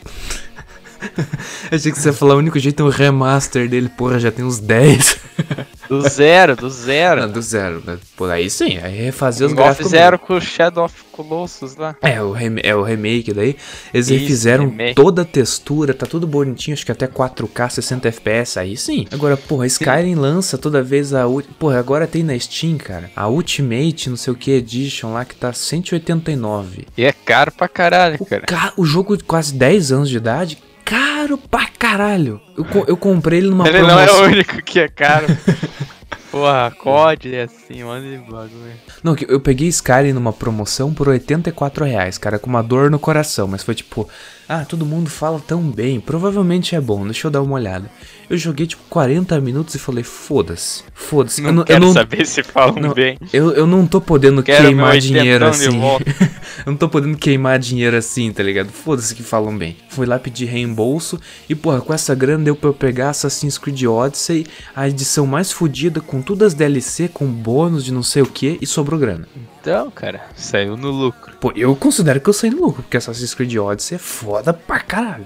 [1.72, 4.44] Achei que você ia falar, o único jeito é um remaster dele, porra, já tem
[4.46, 5.18] uns 10.
[5.88, 7.22] Do zero, do zero.
[7.22, 7.98] Não, do zero, né?
[8.16, 9.86] Por aí sim, aí refazer os gráficos.
[9.86, 11.96] fizeram com o Shadow of Colossus lá.
[12.02, 13.56] É, o, é o remake daí.
[13.94, 14.96] Eles Isso, refizeram remake.
[14.96, 19.08] toda a textura, tá tudo bonitinho, acho que até 4K, 60 FPS, aí sim.
[19.12, 21.24] Agora, porra, Skyrim lança toda vez a.
[21.60, 23.10] Porra, agora tem na Steam, cara.
[23.16, 26.86] A Ultimate, não sei o que, Edition lá, que tá 189.
[26.98, 28.42] E é caro pra caralho, O, cara.
[28.46, 28.74] ca...
[28.78, 30.58] o jogo de quase 10 anos de idade,
[30.90, 32.40] caro pra caralho.
[32.58, 34.26] Eu, eu comprei ele numa Ele não é promoção.
[34.26, 35.28] o único que é caro.
[36.38, 38.74] Porra, COD é assim, mano de bagulho.
[39.04, 43.48] Não, eu peguei Skyrim numa promoção por 84 reais, cara, com uma dor no coração,
[43.48, 44.08] mas foi tipo,
[44.48, 47.90] ah, todo mundo fala tão bem, provavelmente é bom, deixa eu dar uma olhada.
[48.30, 51.42] Eu joguei tipo 40 minutos e falei, foda-se, foda-se.
[51.42, 53.18] Não eu, quero eu, não, saber se falam não, bem.
[53.32, 55.80] eu, eu não tô podendo Quero queimar dinheiro assim.
[56.66, 58.70] eu não tô podendo queimar dinheiro assim, tá ligado?
[58.70, 59.78] Foda-se que falam bem.
[59.90, 63.84] Fui lá pedir reembolso e, porra, com essa grana deu pra eu pegar Assassin's Creed
[63.84, 64.46] Odyssey,
[64.76, 68.58] a edição mais fodida, com todas as DLC, com bônus de não sei o que,
[68.62, 69.26] e sobrou grana.
[69.62, 71.38] Então, cara, saiu no lucro.
[71.40, 74.82] Pô, eu considero que eu saí no lucro, porque Assassin's Creed Odyssey é foda pra
[74.82, 75.26] caralho.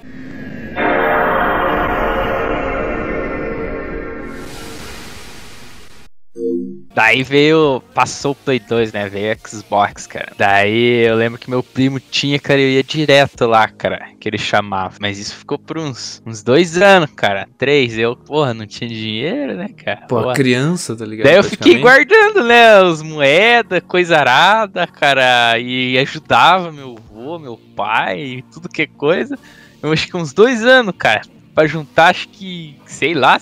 [6.93, 7.81] Daí veio.
[7.93, 9.07] Passou o Play 2, né?
[9.07, 10.31] Veio o Xbox, cara.
[10.37, 14.09] Daí eu lembro que meu primo tinha, cara, eu ia direto lá, cara.
[14.19, 14.95] Que ele chamava.
[14.99, 17.47] Mas isso ficou por uns, uns dois anos, cara.
[17.57, 17.97] Três.
[17.97, 20.05] Eu, porra, não tinha dinheiro, né, cara?
[20.07, 20.33] Pô, Porra.
[20.33, 21.25] criança, tá ligado?
[21.25, 27.57] Daí eu fiquei guardando, né, as moedas, coisa arada, cara, e ajudava meu avô, meu
[27.75, 29.37] pai, tudo que é coisa.
[29.81, 31.21] Eu acho que uns dois anos, cara,
[31.55, 33.39] pra juntar, acho que, sei lá,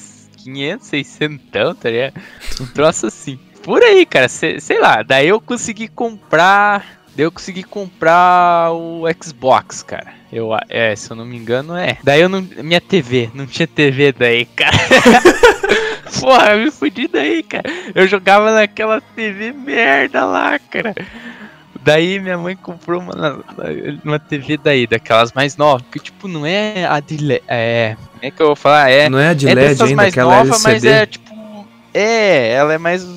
[0.54, 2.14] 500, 600, tá ligado?
[2.62, 3.40] Um troço assim.
[3.64, 9.04] Por aí, cara, sei, sei lá, daí eu consegui comprar, daí eu consegui comprar o
[9.22, 10.14] Xbox, cara.
[10.32, 11.98] Eu, é, se eu não me engano, é.
[12.04, 14.78] Daí eu não, minha TV, não tinha TV daí, cara.
[16.20, 17.70] Porra, eu me fudi daí, cara.
[17.94, 20.96] Eu jogava naquela TV merda lá, cara.
[21.90, 23.44] Daí minha mãe comprou uma,
[24.04, 25.84] uma TV daí, daquelas mais novas.
[25.92, 27.44] Que tipo, não é a de LED.
[27.48, 27.96] É.
[27.98, 28.92] Como é que eu vou falar?
[28.92, 29.10] É.
[29.10, 30.72] Não é a de é LED ainda, mais aquela nova, LCD.
[30.72, 31.68] mas é tipo.
[31.92, 33.08] É, ela é mais.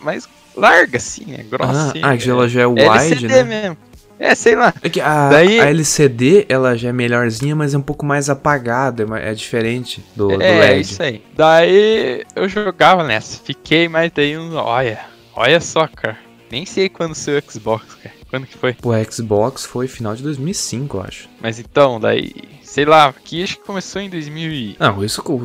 [0.00, 1.72] mais larga, assim, é grossa.
[1.72, 3.42] Ah, assim, ah, é, ela já é é wide, LCD né?
[3.44, 3.76] mesmo.
[4.18, 4.74] É, sei lá.
[4.82, 8.28] É que a, Daí- a LCD, ela já é melhorzinha, mas é um pouco mais
[8.28, 10.80] apagada, é é diferente do, do é, LED.
[10.80, 11.22] isso aí.
[11.36, 13.40] Daí eu jogava nessa.
[13.44, 14.56] Fiquei, mas daí um.
[14.56, 14.98] Olha,
[15.36, 16.27] olha só, cara.
[16.50, 18.14] Nem sei quando saiu o Xbox, cara.
[18.30, 18.72] Quando que foi?
[18.74, 21.28] Pô, Xbox foi final de 2005, eu acho.
[21.40, 22.32] Mas então, daí.
[22.62, 25.38] Sei lá, aqui acho que começou em 2012, Não, isso com-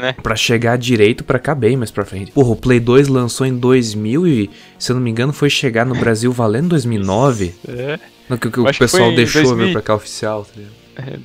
[0.00, 0.12] né?
[0.22, 2.32] pra chegar direito pra cá bem mais pra frente.
[2.32, 5.86] Porra, o Play 2 lançou em 2000 e, se eu não me engano, foi chegar
[5.86, 7.54] no Brasil valendo 2009.
[7.66, 9.66] É, No que, que o pessoal deixou 2000.
[9.68, 10.74] vir pra cá oficial, tá ligado?
[11.14, 11.16] é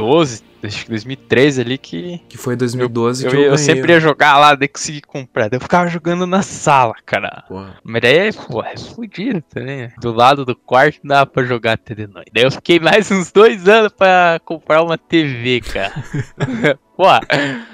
[0.00, 2.20] 2012, acho que 2013 ali que.
[2.28, 3.58] Que foi 2012 Eu, que eu, eu, ganhei.
[3.58, 5.48] sempre ia jogar lá, daí consegui comprar.
[5.48, 7.44] Daí eu ficava jogando na sala, cara.
[7.48, 7.78] Porra.
[7.82, 9.90] Mas daí, pô, é fudido também.
[10.00, 12.30] Do lado do quarto não dava pra jogar até de noite.
[12.32, 15.92] Daí eu fiquei mais uns dois anos pra comprar uma TV, cara.
[17.00, 17.06] pô,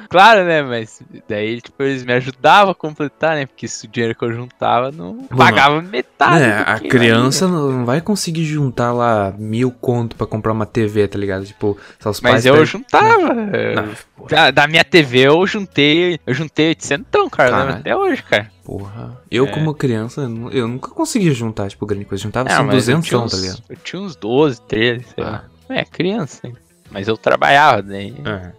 [0.09, 0.63] claro, né?
[0.63, 3.47] Mas daí, tipo, eles me ajudavam a completar, né?
[3.47, 6.41] Porque se o dinheiro que eu juntava não pagava metade.
[6.45, 10.65] Né, do a criança não não vai conseguir juntar lá mil conto pra comprar uma
[10.67, 11.45] TV, tá ligado?
[11.45, 13.35] Tipo, só os Mas pais eu juntava.
[13.35, 14.27] Não.
[14.29, 16.19] Da, da minha TV eu juntei.
[16.27, 17.71] Eu juntei 800, cara.
[17.75, 18.51] Até hoje, cara.
[18.65, 19.21] Porra.
[19.31, 19.51] Eu, É.
[19.51, 22.23] como criança, eu nu- eu nunca conseguia juntar, tipo, grande coisa.
[22.23, 23.63] Juntava assim, mas eu 200, tinha tá uns, ligado?
[23.69, 25.31] eu tinha uns 12, 13, sei Ah.
[25.31, 25.45] lá.
[25.69, 26.43] É, criança.
[26.91, 28.15] Mas eu trabalhava daí.
[28.25, 28.53] É.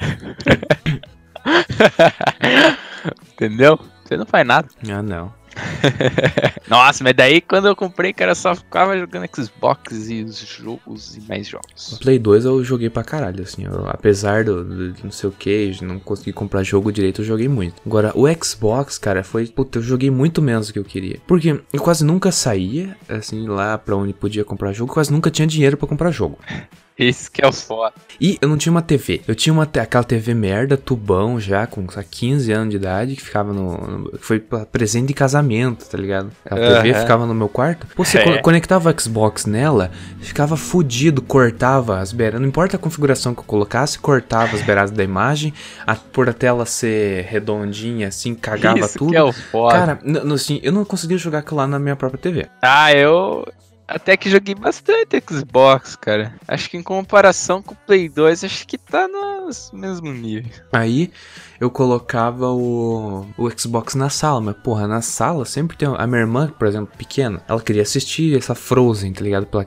[3.32, 3.78] Entendeu?
[4.04, 4.68] Você não faz nada.
[4.88, 5.34] Ah, não.
[6.68, 11.16] Nossa, mas daí quando eu comprei, cara, eu só ficava jogando Xbox e os jogos
[11.16, 11.98] e mais O jogos.
[12.02, 13.64] Play 2 eu joguei pra caralho, assim.
[13.64, 17.24] eu- apesar do, do- de não sei o que, não conseguir comprar jogo direito, eu
[17.24, 17.80] joguei muito.
[17.86, 19.46] Agora, o Xbox, cara, foi.
[19.46, 21.18] Puta, eu joguei muito menos do que eu queria.
[21.26, 25.48] Porque eu quase nunca saía, assim, lá pra onde podia comprar jogo, quase nunca tinha
[25.48, 26.38] dinheiro pra comprar jogo.
[27.06, 27.92] Esse que é o foda.
[28.20, 29.20] E eu não tinha uma TV.
[29.28, 33.16] Eu tinha uma, aquela TV merda, tubão já, com sei lá, 15 anos de idade,
[33.16, 33.76] que ficava no.
[33.76, 34.40] no- foi
[34.72, 36.30] presente de casamento, tá ligado?
[36.48, 37.86] A TV ficava no meu quarto.
[37.94, 38.24] Pô, você É.
[38.36, 42.40] co- conectava o Xbox nela, ficava fudido, cortava as beiradas.
[42.40, 45.52] Não importa a configuração que eu colocasse, cortava as beiradas da imagem,
[45.86, 49.10] a, por a tela ser redondinha, assim, cagava Isso tudo.
[49.10, 49.74] que é o foda.
[49.74, 49.98] Cara,
[50.34, 52.46] assim, eu não conseguia jogar aquilo lá na minha própria TV.
[52.62, 53.46] Ah, eu
[53.86, 56.34] até que joguei bastante Xbox, cara.
[56.46, 60.50] Acho que em comparação com o Play 2, acho que tá no mesmo nível.
[60.72, 61.10] Aí
[61.60, 65.88] eu colocava o, o Xbox na sala, mas porra, na sala sempre tem.
[65.88, 69.46] A minha irmã, por exemplo, pequena, ela queria assistir essa Frozen, tá ligado?
[69.46, 69.66] Pela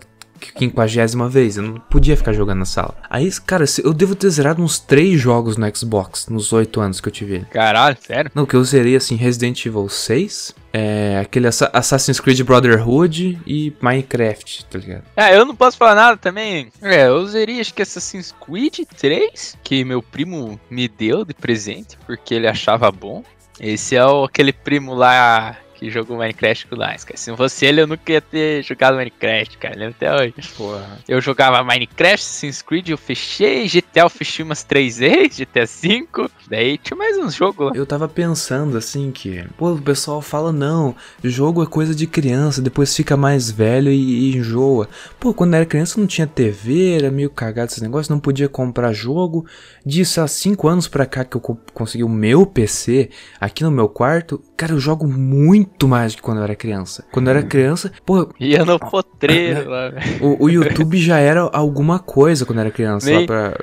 [0.55, 2.95] quinquagésima vez, eu não podia ficar jogando na sala.
[3.09, 7.07] Aí, cara, eu devo ter zerado uns três jogos no Xbox nos oito anos que
[7.07, 7.45] eu tive ele.
[7.45, 8.31] Caralho, sério?
[8.33, 13.73] Não, que eu zerei assim, Resident Evil 6, é, aquele Assa- Assassin's Creed Brotherhood e
[13.81, 15.03] Minecraft, tá ligado?
[15.15, 16.71] Ah, eu não posso falar nada também.
[16.81, 21.97] É, eu zerei acho que Assassin's Creed 3, que meu primo me deu de presente,
[22.05, 23.23] porque ele achava bom.
[23.59, 27.17] Esse é o, aquele primo lá que jogou Minecraft com nós, cara.
[27.17, 29.75] Se não fosse ele, eu nunca ia ter jogado Minecraft, cara.
[29.77, 30.33] Lembro até hoje.
[30.57, 30.99] Porra.
[31.07, 36.07] Eu jogava Minecraft, Assassin's Creed, eu fechei, GTA eu fechei umas três vezes, GTA V.
[36.49, 37.71] Daí tinha mais uns jogos lá.
[37.75, 42.61] Eu tava pensando assim que, pô, o pessoal fala não, jogo é coisa de criança,
[42.61, 44.89] depois fica mais velho e, e enjoa.
[45.19, 48.49] Pô, quando eu era criança não tinha TV, era meio cagado esse negócio, não podia
[48.49, 49.45] comprar jogo.
[49.85, 53.71] Disso há 5 anos pra cá que eu co- consegui o meu PC aqui no
[53.71, 57.05] meu quarto, cara, eu jogo muito mais do que quando eu era criança.
[57.11, 59.91] Quando eu era criança, pô, Ia no potreiro lá,
[60.21, 63.53] o, o YouTube já era alguma coisa quando eu era criança, lá Nem- pra,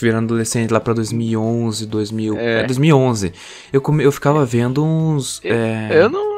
[0.00, 2.60] virando adolescente lá pra 2011, 2000, É.
[2.62, 3.32] é, 2011.
[3.72, 6.35] Eu, come, eu ficava vendo uns, é, Eu não.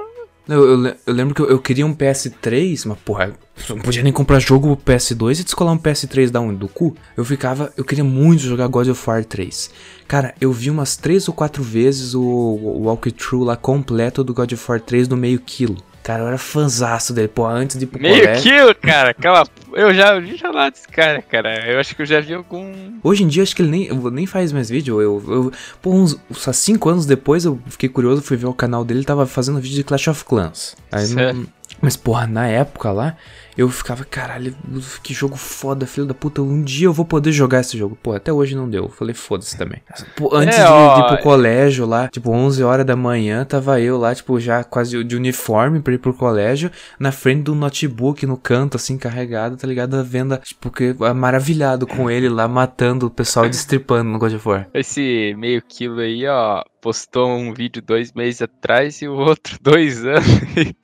[0.48, 3.34] Eu, eu, eu lembro que eu, eu queria um PS3, mas porra,
[3.68, 6.56] eu não podia nem comprar jogo PS2 e descolar um PS3 da onde?
[6.56, 6.96] Do cu?
[7.16, 7.70] Eu ficava.
[7.76, 9.70] Eu queria muito jogar God of War 3.
[10.06, 14.52] Cara, eu vi umas 3 ou 4 vezes o, o walkthrough lá completo do God
[14.52, 15.76] of War 3 no meio quilo.
[16.08, 17.28] Cara, eu era fanzaço dele.
[17.28, 19.10] Pô, antes de pro Meio quilo, cara.
[19.10, 19.46] Aquela...
[19.74, 21.70] Eu já ouvi falar desse cara, cara.
[21.70, 22.72] Eu acho que eu já vi algum.
[23.04, 25.02] Hoje em dia, acho que ele nem, nem faz mais vídeo.
[25.02, 28.86] Eu, eu, pô, uns, uns 5 anos depois, eu fiquei curioso, fui ver o canal
[28.86, 30.74] dele, ele tava fazendo vídeo de Clash of Clans.
[30.90, 31.36] Aí Certo.
[31.36, 31.46] não,
[31.80, 33.16] mas, porra, na época lá,
[33.56, 34.54] eu ficava, caralho,
[35.02, 36.40] que jogo foda, filho da puta.
[36.40, 37.98] Um dia eu vou poder jogar esse jogo.
[38.00, 38.84] Pô, até hoje não deu.
[38.84, 39.82] Eu falei, foda-se também.
[40.16, 43.44] Pô, antes É, de, ó, de ir pro colégio lá, tipo, 11 horas da manhã,
[43.44, 47.54] tava eu lá, tipo, já quase de uniforme pra ir pro colégio, na frente do
[47.54, 49.96] notebook, no canto, assim, carregado, tá ligado?
[49.96, 54.34] A venda, tipo, que, maravilhado com ele lá, matando o pessoal e destripando no God
[54.34, 54.68] of War.
[54.72, 60.04] Esse meio quilo aí, ó, postou um vídeo dois meses atrás e o outro dois
[60.04, 60.26] anos.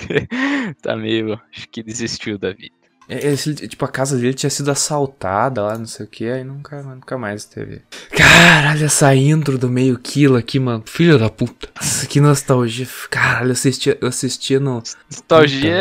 [0.83, 1.41] tá meio.
[1.53, 2.85] Acho que desistiu da vida.
[3.09, 6.43] É, esse, tipo, a casa dele tinha sido assaltada lá, não sei o que, aí
[6.43, 7.83] nunca, nunca mais teve.
[8.11, 10.83] Caralho, essa intro do meio quilo aqui, mano.
[10.87, 11.69] Filho da puta.
[11.77, 12.89] Nossa, que nostalgia.
[13.11, 14.83] Caralho, eu assistia, eu assistia no.
[15.11, 15.77] Nostalgia,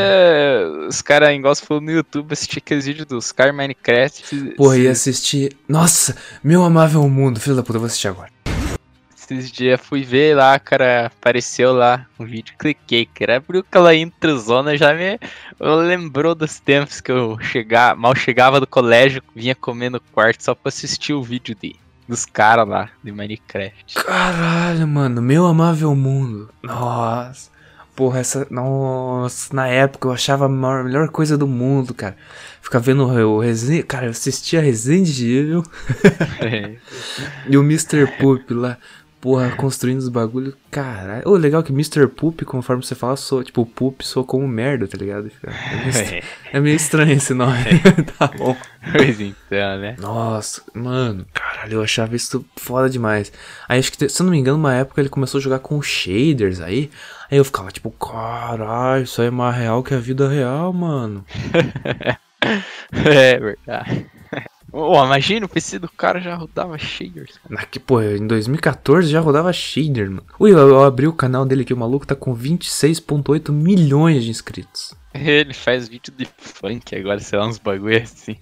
[0.88, 4.56] os caras, igual você falou no YouTube, assistia aqueles vídeos dos caras Minecraft.
[4.58, 5.56] Porra, ia esses, assistir.
[5.68, 7.40] Nossa, meu amável mundo.
[7.40, 8.32] Filho da puta, eu vou assistir agora.
[9.24, 14.78] Esses dias fui ver lá, cara, apareceu lá um vídeo, cliquei, cara, abriu aquela introzona,
[14.78, 15.20] já me
[15.60, 20.54] lembrou dos tempos que eu chegava, mal chegava do colégio, vinha comer no quarto só
[20.54, 21.76] pra assistir o vídeo de,
[22.08, 23.96] dos caras lá, de Minecraft.
[23.96, 26.50] Caralho, mano, meu amável mundo.
[26.62, 27.54] Nossa.
[27.96, 28.48] Porra, essa.
[28.50, 32.18] Nossa, na época eu achava a maior- melhor coisa do mundo, cara.
[32.60, 33.86] Ficar vendo o Resident.
[33.86, 35.64] Cara, eu assistia Resident Evil
[37.48, 38.08] e o Mr.
[38.20, 38.78] Poop lá.
[39.24, 40.54] Porra, construindo os bagulhos.
[40.70, 41.24] Caralho.
[41.26, 42.08] Ô, legal que Mr.
[42.08, 43.42] Poop, conforme você fala, sou.
[43.42, 45.32] Tipo, Poop sou como merda, tá ligado?
[45.42, 47.58] É meio, é meio estranho esse nome.
[48.20, 48.54] tá bom.
[48.92, 49.96] pois então, né?
[49.98, 53.32] Nossa, mano, caralho, eu achava isso foda demais.
[53.70, 55.82] Aí acho que, se eu não me engano, uma época ele começou a jogar com
[55.82, 56.92] shaders aí.
[57.32, 61.26] Aí eu ficava tipo, caralho, isso aí é mais real que a vida real, mano.
[62.94, 64.06] É verdade.
[64.74, 67.36] Ô, imagina o PC do cara já rodava shaders.
[67.48, 70.26] Na que, pô, em 2014 já rodava shader, mano.
[70.40, 74.32] Ui, eu, eu abri o canal dele aqui, o maluco tá com 26.8 milhões de
[74.32, 74.96] inscritos.
[75.14, 78.36] Ele faz vídeo de funk agora, sei lá, uns bagulho assim.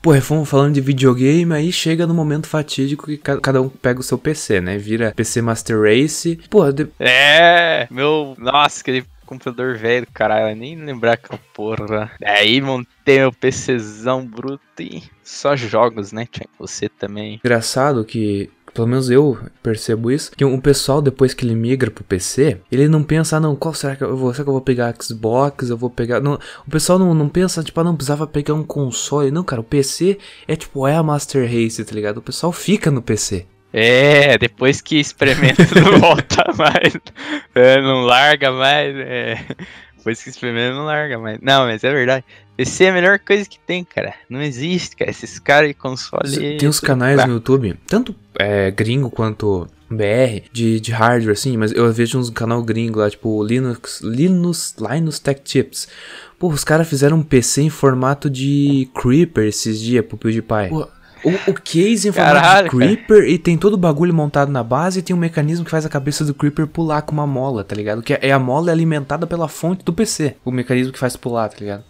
[0.00, 4.00] Pô, fomos falando de videogame, aí chega no momento fatídico que ca- cada um pega
[4.00, 4.76] o seu PC, né?
[4.76, 6.38] Vira PC Master Race.
[6.50, 8.34] Pô, de- É, meu.
[8.38, 12.10] Nossa, aquele computador velho, caralho, nem lembrar aquela porra.
[12.24, 16.26] Aí montei meu PCzão bruto e só jogos, né?
[16.30, 17.40] Tinha você também.
[17.44, 22.04] engraçado que, pelo menos eu percebo isso, que um pessoal depois que ele migra pro
[22.04, 24.94] PC, ele não pensa, não, qual será que eu vou, será que eu vou pegar
[25.00, 28.54] Xbox, eu vou pegar, não, o pessoal não, não pensa, tipo, ah, não precisava pegar
[28.54, 32.18] um console, não, cara, o PC é tipo, é a Master Race, tá ligado?
[32.18, 33.46] O pessoal fica no PC.
[33.72, 36.96] É, depois que experimenta não volta mais.
[37.54, 38.94] É, não larga mais.
[38.96, 39.38] É.
[39.96, 41.38] Depois que experimenta não larga mais.
[41.40, 42.24] Não, mas é verdade.
[42.56, 44.14] PC é a melhor coisa que tem, cara.
[44.28, 45.10] Não existe, cara.
[45.10, 46.58] Esses caras de console.
[46.58, 51.72] Tem uns canais no YouTube, tanto é, gringo quanto BR, de, de hardware, assim, mas
[51.72, 55.88] eu vejo uns canal gringo lá, tipo Linux, Linux, Linux Tech Tips.
[56.38, 60.68] Pô, os caras fizeram um PC em formato de Creeper esses dias pro PewDiePie.
[60.70, 60.88] Pô,
[61.24, 64.62] o, o case em formato Caralho, de Creeper e tem todo o bagulho montado na
[64.62, 67.62] base e tem um mecanismo que faz a cabeça do Creeper pular com uma mola,
[67.64, 68.02] tá ligado?
[68.02, 70.36] Que é a mola é alimentada pela fonte do PC.
[70.44, 71.84] O mecanismo que faz pular, tá ligado?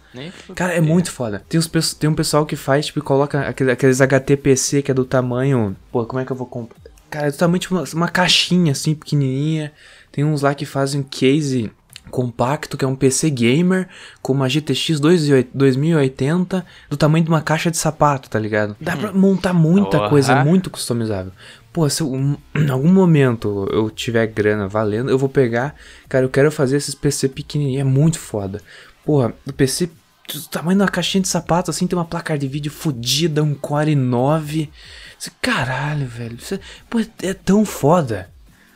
[0.55, 1.43] Cara, é muito foda.
[1.49, 5.05] Tem, uns, tem um pessoal que faz, tipo, coloca aquele- aqueles HTPC que é do
[5.05, 5.75] tamanho.
[5.91, 6.77] Pô, como é que eu vou comprar?
[7.09, 9.71] Cara, é do tamanho tipo uma, uma caixinha assim, pequenininha.
[10.11, 11.71] Tem uns lá que fazem case
[12.11, 13.87] compacto, que é um PC gamer,
[14.21, 18.75] com uma GTX 2080, do tamanho de uma caixa de sapato, tá ligado?
[18.79, 20.09] Dá pra montar muita Porra.
[20.09, 21.31] coisa, é muito customizável.
[21.71, 25.75] Pô, se eu, um- em algum momento eu tiver grana valendo, eu vou pegar.
[26.07, 28.61] Cara, eu quero fazer esses PC pequenininhos, é muito foda.
[29.03, 29.89] Porra, o PC
[30.31, 33.53] do tamanho de uma caixinha de sapato, assim, tem uma placa de vídeo fodida, um
[33.55, 34.69] Core 9.
[35.17, 36.37] Você, Caralho, velho.
[36.37, 38.29] Isso é, pô, é tão foda.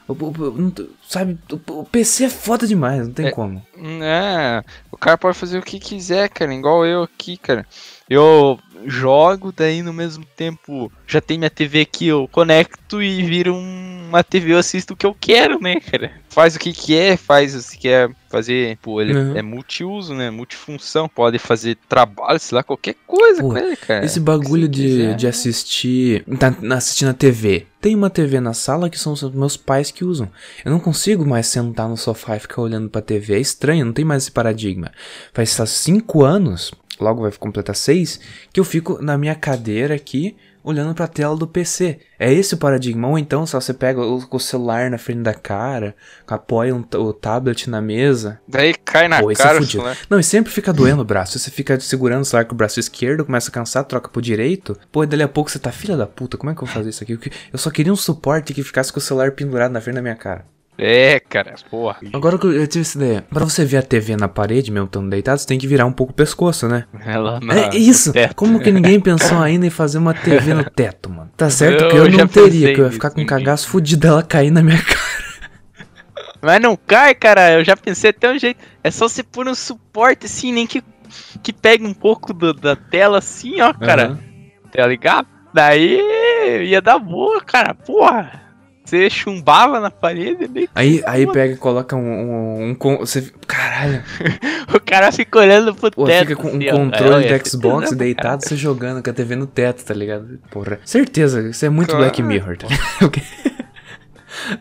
[0.07, 3.31] O- o- sabe, o, o PC é foda demais, não tem É.
[3.31, 3.61] como.
[4.01, 7.65] É, o cara pode fazer o que quiser, cara, igual eu aqui, cara.
[8.09, 13.51] Eu, jogo, daí no mesmo tempo já tem minha TV aqui, eu conecto e vira
[13.51, 16.11] um- uma TV, eu assisto o que eu quero, né, cara?
[16.29, 19.35] Faz o que quer, faz se quer fazer, pô, ele Uhum.
[19.37, 24.05] é multiuso, né, multifunção, pode fazer trabalho, sei lá, qualquer coisa Pô, com ele, cara.
[24.05, 25.15] Esse bagulho de, quiser.
[25.15, 26.23] de assistir.
[26.39, 27.65] Tá assistir na TV.
[27.81, 30.29] Tem uma TV na sala que são os meus pais que usam.
[30.63, 33.35] Eu não consigo mais sentar no sofá e ficar olhando pra TV.
[33.35, 34.91] É estranho, não tem mais esse paradigma.
[35.33, 38.19] Faz só cinco anos, logo vai completar seis,
[38.51, 40.35] que eu fico na minha cadeira aqui
[40.67, 41.99] olhando pra tela do PC.
[42.19, 43.07] É esse o paradigma.
[43.07, 45.95] Ou então, só você pega o, o celular na frente da cara,
[46.27, 48.41] apoia um o tablet na mesa.
[48.45, 49.83] Daí cai na Pô, é cara, fudido.
[49.83, 49.95] né?
[50.09, 51.39] Não, e sempre fica doendo o braço.
[51.39, 54.77] Você fica segurando o celular com o braço esquerdo, começa a cansar, troca pro direito.
[54.91, 56.73] Pô, e dali a pouco você tá, filha da puta, como é que eu vou
[56.73, 57.17] fazer isso aqui?
[57.53, 60.15] Eu só queria um suporte que ficasse com o celular pendurado na frente da minha
[60.15, 60.45] cara.
[60.79, 61.97] É, cara, porra.
[62.13, 65.09] Agora que eu tive essa ideia, pra você ver a TV na parede, mesmo estando
[65.09, 66.85] deitado, você tem que virar um pouco o pescoço, né?
[67.03, 68.13] Ela na- é isso!
[68.35, 71.31] Como que ninguém pensou ainda em fazer uma TV no teto, mano?
[71.35, 74.01] Tá certo Eu que eu não teria, que eu ia ficar com um cagaço fudido
[74.01, 75.07] dela cair na minha cara.
[76.41, 77.53] Mas não cai, cara.
[77.53, 78.59] Eu já pensei até um jeito.
[78.83, 80.83] É só você pôr um suporte assim, nem que,
[81.41, 84.09] que pegue um pouco do- da tela assim, ó, cara.
[84.09, 84.19] Aham.
[84.71, 85.27] Tá ligado?
[85.53, 85.99] Daí
[86.69, 87.73] ia dar boa, cara.
[87.73, 88.43] Porra.
[88.87, 91.99] Você chumbava na parede, Aí, aí pega e coloca um.
[91.99, 94.01] um, um con- você, caralho.
[94.73, 96.27] o cara fica olhando pro Pô, teto.
[96.29, 96.71] fica com um assim, ó.
[96.71, 99.93] controle É, de ser Xbox tesão, deitado, você jogando com a TV no teto, tá
[99.93, 100.39] ligado?
[100.49, 100.79] Porra.
[100.85, 103.21] Certeza, isso é muito Claro, Black Mirror, tá ligado?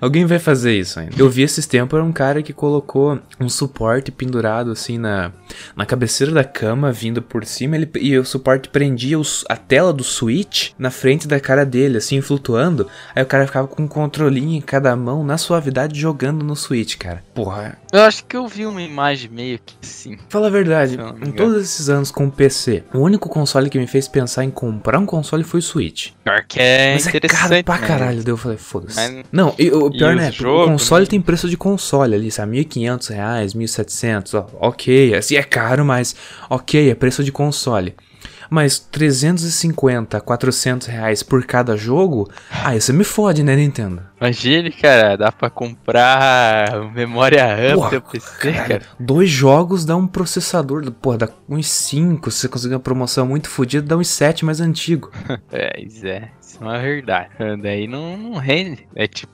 [0.00, 1.14] Alguém- vai fazer isso ainda.
[1.16, 5.30] Eu vi esses tempos, era um cara que colocou um suporte pendurado assim na,
[5.76, 9.92] na cabeceira da cama, vindo por cima, ele, e o suporte prendia os- a tela
[9.92, 12.88] do Switch na frente da cara dele, assim, flutuando.
[13.14, 16.96] Aí o cara ficava com um controlinho em cada mão, na suavidade, jogando no Switch,
[16.96, 17.22] cara.
[17.34, 20.18] Porra, Eu acho que eu vi uma imagem meio que assim.
[20.28, 23.86] Fala a verdade, em todos esses anos com o PC, o único console que me
[23.86, 26.10] fez pensar em comprar um console foi o Switch.
[26.24, 27.40] Pior que é Mas é interessante.
[27.40, 27.86] caro pra né?
[27.86, 29.22] caralho, daí eu falei, foda-se.
[29.32, 31.10] Não, e o pior os né, o console né?
[31.10, 32.64] tem preço de console ali, sabe?
[32.64, 36.14] 1.500 reais, 1.700, ó, ok, assim é caro, mas
[36.48, 37.94] ok, é preço de console.
[38.48, 42.30] Mas 350, 400 reais por cada jogo,
[42.64, 44.02] aí você me fode, né, Nintendo?
[44.20, 48.82] Imagine, cara, dá pra comprar memória RAM pro PC, Caralho, cara.
[48.98, 53.48] dois jogos dá um processador, porra, dá uns 5, se você conseguir uma promoção muito
[53.50, 55.10] fodida, dá uns 7 mais antigo.
[55.52, 57.30] É, isso é, isso é uma verdade.
[57.62, 58.86] Daí não, não rende.
[58.94, 59.32] É tipo,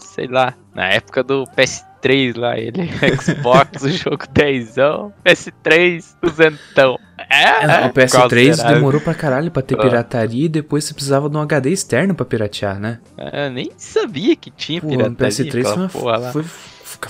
[0.00, 2.88] sei lá, na época do PS3 lá, ele,
[3.20, 4.74] Xbox, o jogo 10,
[5.24, 6.98] PS3, duzentão.
[7.30, 8.74] É, É, o PS3 considerável.
[8.76, 9.82] demorou pra caralho pra ter Ah.
[9.82, 13.00] pirataria e depois você precisava de um HD externo pra piratear, né?
[13.16, 15.88] É, Eu nem sabia que tinha Pô, o pirataria, PS3 foi uma,
[16.32, 16.44] foi,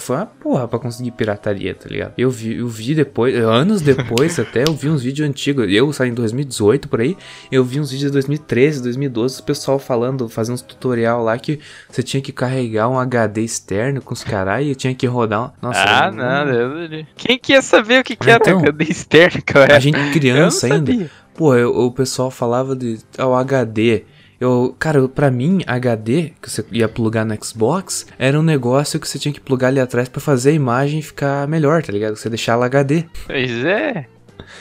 [0.00, 2.14] foi uma porra pra conseguir pirataria, tá ligado?
[2.18, 5.66] Eu vi, eu vi depois, anos depois até, eu vi uns vídeos antigos.
[5.70, 7.16] Eu saí em 2018 por aí,
[7.52, 11.60] eu vi uns vídeos de 2013, 2012, o pessoal falando, fazendo uns tutorial lá que
[11.88, 15.52] você tinha que carregar um HD externo com os caras e tinha que rodar.
[15.62, 19.76] Nossa, Ah, não, quem que ia saber o que, que era Então, HD externo, cara?
[19.76, 21.10] A gente criança ainda.
[21.34, 24.04] Pô, eu- o pessoal falava de ah, o HD.
[24.40, 29.00] Eu, cara, eu- pra mim, HD, que você ia plugar no Xbox, era um negócio
[29.00, 32.14] que você tinha que plugar ali atrás pra fazer a imagem ficar melhor, tá ligado?
[32.16, 33.04] Você deixar ela HD.
[33.26, 34.06] Pois é,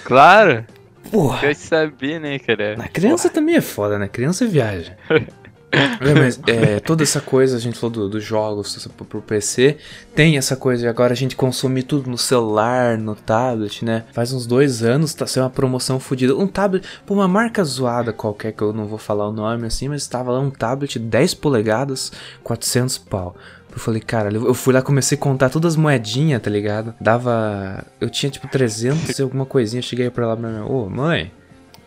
[0.03, 0.65] claro.
[1.11, 1.39] Porra.
[1.39, 2.75] Quer saber, né, cara?
[2.75, 4.09] Na criança também é foda, né?
[4.09, 4.97] Criança viaja.
[5.69, 9.77] É, mas é, toda essa coisa, a gente falou do- dos jogos essa- pro, PC,
[10.15, 14.05] tem essa coisa de agora a gente consumir tudo no celular, no tablet, né?
[14.13, 16.33] Faz uns dois anos, tá sendo uma promoção fodida.
[16.35, 19.89] Um tablet, por uma marca zoada qualquer, que eu não vou falar o nome assim,
[19.89, 22.13] mas tava lá um tablet 10 polegadas,
[22.43, 23.35] 400 pau.
[23.69, 26.95] Eu falei, cara, eu fui lá, comecei a contar todas as moedinhas, tá ligado?
[26.99, 27.83] Dava.
[28.01, 29.81] Eu tinha tipo 300 e alguma coisinha.
[29.83, 31.31] Cheguei pra lá pra minha ô mãe,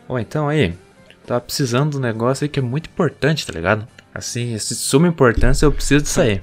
[0.06, 0.74] ô então aí,
[1.30, 3.86] tava precisando do negócio aí que é muito importante, tá ligado?
[4.12, 6.42] Assim, esse suma importância, eu preciso disso aí.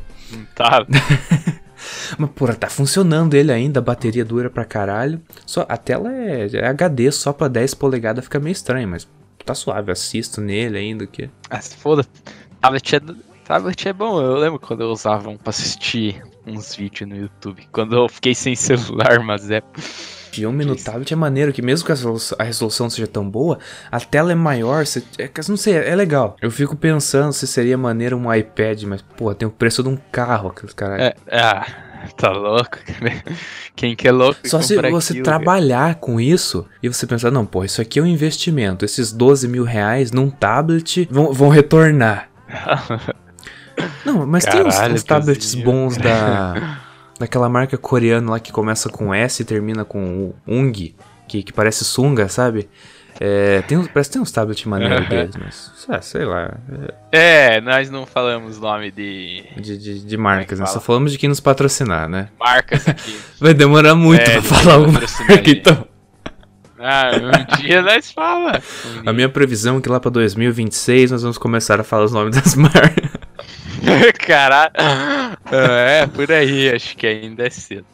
[0.55, 0.85] Tá.
[2.17, 5.21] Mas, porra, tá funcionando ele ainda, a bateria dura pra caralho.
[5.45, 9.07] Só, a tela é, é HD, só pra 10 polegadas fica meio estranho, mas
[9.45, 11.29] tá suave, assisto nele ainda, o que...
[11.49, 12.05] Ah, se foda.
[12.59, 13.01] Tablet é,
[13.45, 14.21] tablet é bom.
[14.21, 17.67] Eu lembro quando eu usava um pra assistir uns vídeos no YouTube.
[17.71, 19.61] Quando eu fiquei sem celular, mas é.
[20.41, 23.57] Filme no tablet é maneiro, que mesmo que a resolu- a resolução seja tão boa,
[23.91, 26.35] a tela é maior, você, é, não sei, é legal.
[26.41, 29.97] Eu fico pensando se seria maneiro um iPad, mas, pô, tem o preço de um
[30.11, 31.01] carro, aqueles caras.
[31.01, 31.65] é ah,
[32.17, 32.77] tá louco?
[33.75, 34.39] Quem que é louco?
[34.45, 38.01] Só se você aquilo, trabalhar com isso e você pensar, não, pô, isso aqui é
[38.03, 38.85] um investimento.
[38.85, 42.29] Esses 12 mil reais num tablet vão, vão retornar.
[42.47, 43.15] cara?
[44.03, 46.79] Não, mas tem uns, Caralho, uns tablets bons da.
[47.19, 50.71] daquela marca coreana lá que começa com S e termina com Ung.
[51.27, 52.69] que, que parece sunga, sabe?
[53.19, 55.09] É, tem, parece que tem uns tablets maneiro Aham.
[55.09, 56.55] deles, mas ah, sei lá.
[57.11, 60.65] É, nós não falamos nome de é De, de, de marcas, né?
[60.65, 60.77] fala?
[60.77, 62.29] Só falamos de quem nos patrocinar, né?
[62.39, 63.19] marcas aqui.
[63.39, 65.87] Vai demorar muito É, pra falar quem uma patrocinar marca, então.
[66.79, 68.61] Ah, um dia nós fala.
[69.03, 72.35] A minha previsão é que lá pra 2026 nós vamos começar a falar os nomes
[72.35, 73.16] das marcas.
[74.25, 74.71] Caralho.
[75.51, 77.85] É, por aí, acho que ainda é cedo.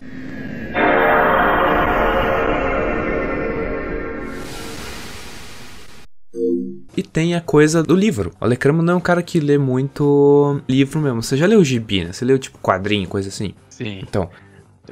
[6.96, 8.32] E tem a coisa do livro.
[8.40, 11.24] O Alecramo não é um cara que lê muito livro mesmo.
[11.24, 12.14] Você já leu gibi, né?
[12.14, 13.54] Você leu tipo quadrinho, coisa assim.
[13.70, 14.30] Sim, Então,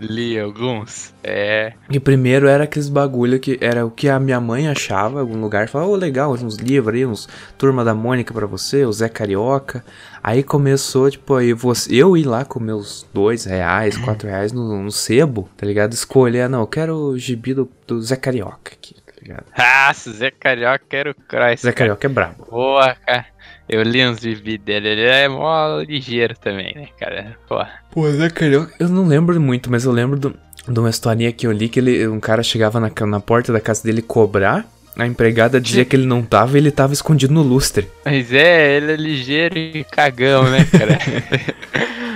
[0.02, 1.14] li alguns.
[1.24, 1.74] É.
[1.90, 5.40] E primeiro era aqueles bagulho que era o que a minha mãe achava em algum
[5.40, 5.68] lugar.
[5.68, 9.84] Falava, ô legal, uns livros aí, uns Turma da Mônica pra você, o Zé Carioca.
[10.24, 14.84] Aí começou, tipo, aí você, eu ir lá com meus dois reais, quatro reais no,
[14.84, 15.94] no sebo, tá ligado?
[15.94, 19.46] Escolher, ah, não, eu quero o gibi do, do Zé Carioca aqui, tá ligado?
[19.58, 21.62] Ah, Zé Carioca era o Cross.
[21.62, 22.46] Zé Carioca é brabo.
[22.50, 23.26] Boa, cara.
[23.72, 27.38] Eu li uns gibi dele, ele é mó ligeiro também, né, cara?
[27.48, 27.64] Pô.
[27.90, 30.36] Pô, Zé Carioca, eu não lembro muito, mas eu lembro do-
[30.68, 33.62] de uma historinha que eu li que ele, um cara chegava na, na porta da
[33.62, 34.66] casa dele cobrar.
[34.98, 37.88] A empregada dizia que ele não tava e ele tava escondido no lustre.
[38.04, 40.98] Mas é, ele é ligeiro e cagão, né, cara?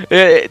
[0.08, 0.48] É,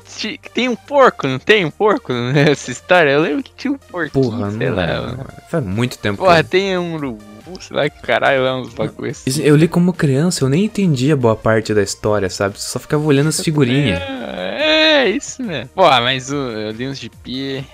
[0.53, 3.11] tem um porco, não tem um porco nessa história?
[3.11, 4.87] Eu lembro que tinha um porquinho, Porra, sei não lá.
[5.03, 5.27] mano.
[5.49, 6.19] Faz muito tempo.
[6.25, 7.23] Porra, que tem um urubu,
[7.61, 9.23] sei lá que caralho, é uns bagulhos.
[9.27, 9.45] eu...
[9.45, 12.61] Eu li como criança, eu nem entendia boa parte da história, sabe?
[12.61, 14.01] Só ficava olhando as figurinhas.
[14.01, 15.69] É, é isso mesmo.
[15.75, 17.65] Porra, mas o- eu li uns gibi,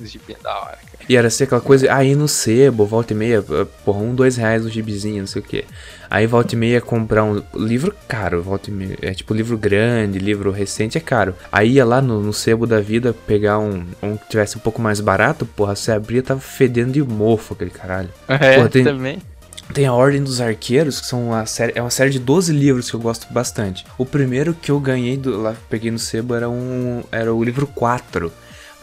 [0.00, 1.04] uns gibi da hora, cara.
[1.08, 3.42] E era assim aquela coisa, aí no sebo, volta e meia,
[3.84, 5.64] porra, um, dois reais no gibizinho, não sei o que.
[6.14, 8.96] Aí volta e meia comprar um livro caro, volta e meia.
[9.02, 11.34] É tipo livro grande, livro recente é caro.
[11.50, 14.80] Aí ia lá no, no sebo da vida pegar um, um que tivesse um pouco
[14.80, 18.10] mais barato, porra, você abria tava fedendo de mofo aquele caralho.
[18.28, 19.18] É, Pô, tem- também.
[19.72, 22.88] Tem a Ordem dos Arqueiros, que são uma série, é uma série de 12 livros
[22.88, 23.84] que eu gosto bastante.
[23.98, 27.66] O primeiro que eu ganhei do, lá, peguei no sebo era um era o livro
[27.66, 28.30] 4.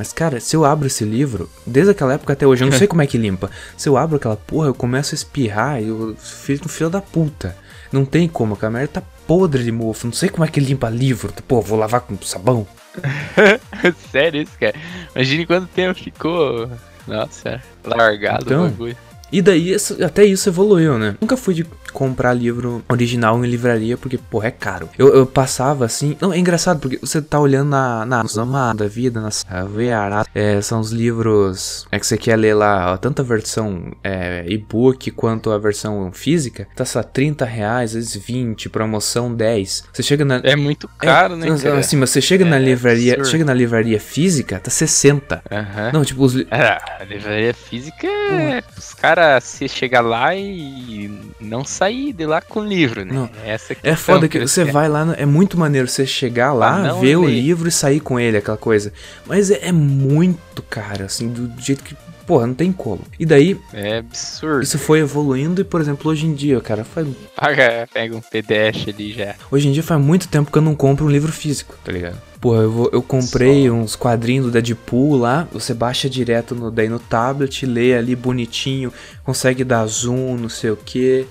[0.01, 2.87] Mas cara, se eu abro esse livro, desde aquela época até hoje, eu não sei
[2.89, 3.51] como é que limpa.
[3.77, 6.99] Se eu abro aquela porra, eu começo a espirrar e eu fico um filho da
[6.99, 7.55] puta.
[7.91, 10.07] Não tem como, aquela merda tá podre de mofo.
[10.07, 11.31] Não sei como é que limpa livro.
[11.47, 12.65] Pô, vou lavar com sabão.
[14.11, 14.73] Sério isso, cara.
[15.15, 16.67] Imagine quanto tempo ficou.
[17.07, 18.65] Nossa, largado Então.
[18.65, 18.97] o bagulho.
[19.31, 21.15] E daí, até isso evoluiu, né?
[21.21, 24.89] Nunca fui de comprar livro original em livraria, porque, porra, é caro.
[24.97, 26.15] Eu, eu passava assim.
[26.19, 29.29] Não, é engraçado, porque você tá olhando na, na Zama da vida, na
[29.65, 31.85] VA, é, são os livros.
[31.91, 36.11] É que você quer ler lá, ó, tanto a versão é, e-book quanto a versão
[36.13, 36.67] física.
[36.75, 39.85] Tá só 30 reais, às vezes 20, promoção 10.
[39.93, 40.41] Você chega na.
[40.43, 41.79] É muito caro, é, né, cara?
[41.79, 43.13] Assim, mas você chega na É livraria.
[43.13, 43.31] absurdo.
[43.31, 45.43] Chega na livraria física, tá 60.
[45.51, 45.91] Aham.
[45.93, 51.11] Não, tipo, os, li- Ah, a livraria física é os caras se chegar lá e
[51.39, 53.11] não sair de lá com livro, né?
[53.13, 53.29] Não.
[53.43, 56.89] Essa É questão foda que você vai lá, no- é muito maneiro você chegar lá,
[56.89, 57.31] Ah, ver o ler.
[57.33, 58.93] livro e sair com ele, aquela coisa.
[59.25, 61.95] Mas é, é muito caro, assim, do jeito que,
[62.27, 63.01] porra, não tem como.
[63.19, 64.61] E daí, É absurdo.
[64.61, 68.89] isso foi evoluindo e, por exemplo, hoje em dia, cara, faz, Paga, pega um PDF
[68.93, 69.33] ali já.
[69.49, 72.17] hoje em dia faz muito tempo que eu não compro um livro físico, tá ligado?
[72.39, 76.89] Porra, eu, vou- eu comprei uns quadrinhos do Deadpool lá, você baixa direto no, daí
[76.89, 78.91] no tablet, lê ali bonitinho,
[79.23, 81.25] consegue dar zoom, não sei o que,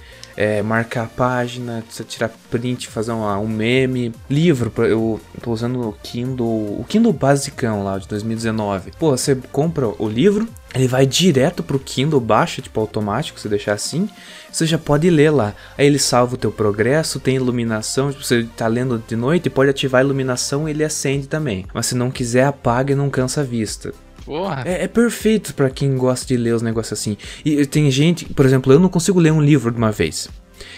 [0.64, 4.12] marcar a página, você tirar print, fazer uma- um meme.
[4.28, 8.92] Livro, eu tô usando o Kindle, o Kindle basicão lá de 2019.
[8.98, 13.74] Pô, você compra o livro, ele vai direto pro Kindle, baixa, tipo automático, se deixar
[13.74, 14.08] assim,
[14.50, 15.54] você já pode ler lá.
[15.76, 19.70] Aí ele salva o teu progresso, tem iluminação, tipo, você tá lendo de noite, pode
[19.70, 21.66] ativar a iluminação e ele acende também.
[21.74, 23.92] Mas se não quiser, apaga e não cansa a vista.
[24.30, 24.62] Porra.
[24.64, 27.16] É, é perfeito pra quem gosta de ler os negócios assim.
[27.44, 30.28] E tem gente, por exemplo, eu não consigo ler um livro de uma vez.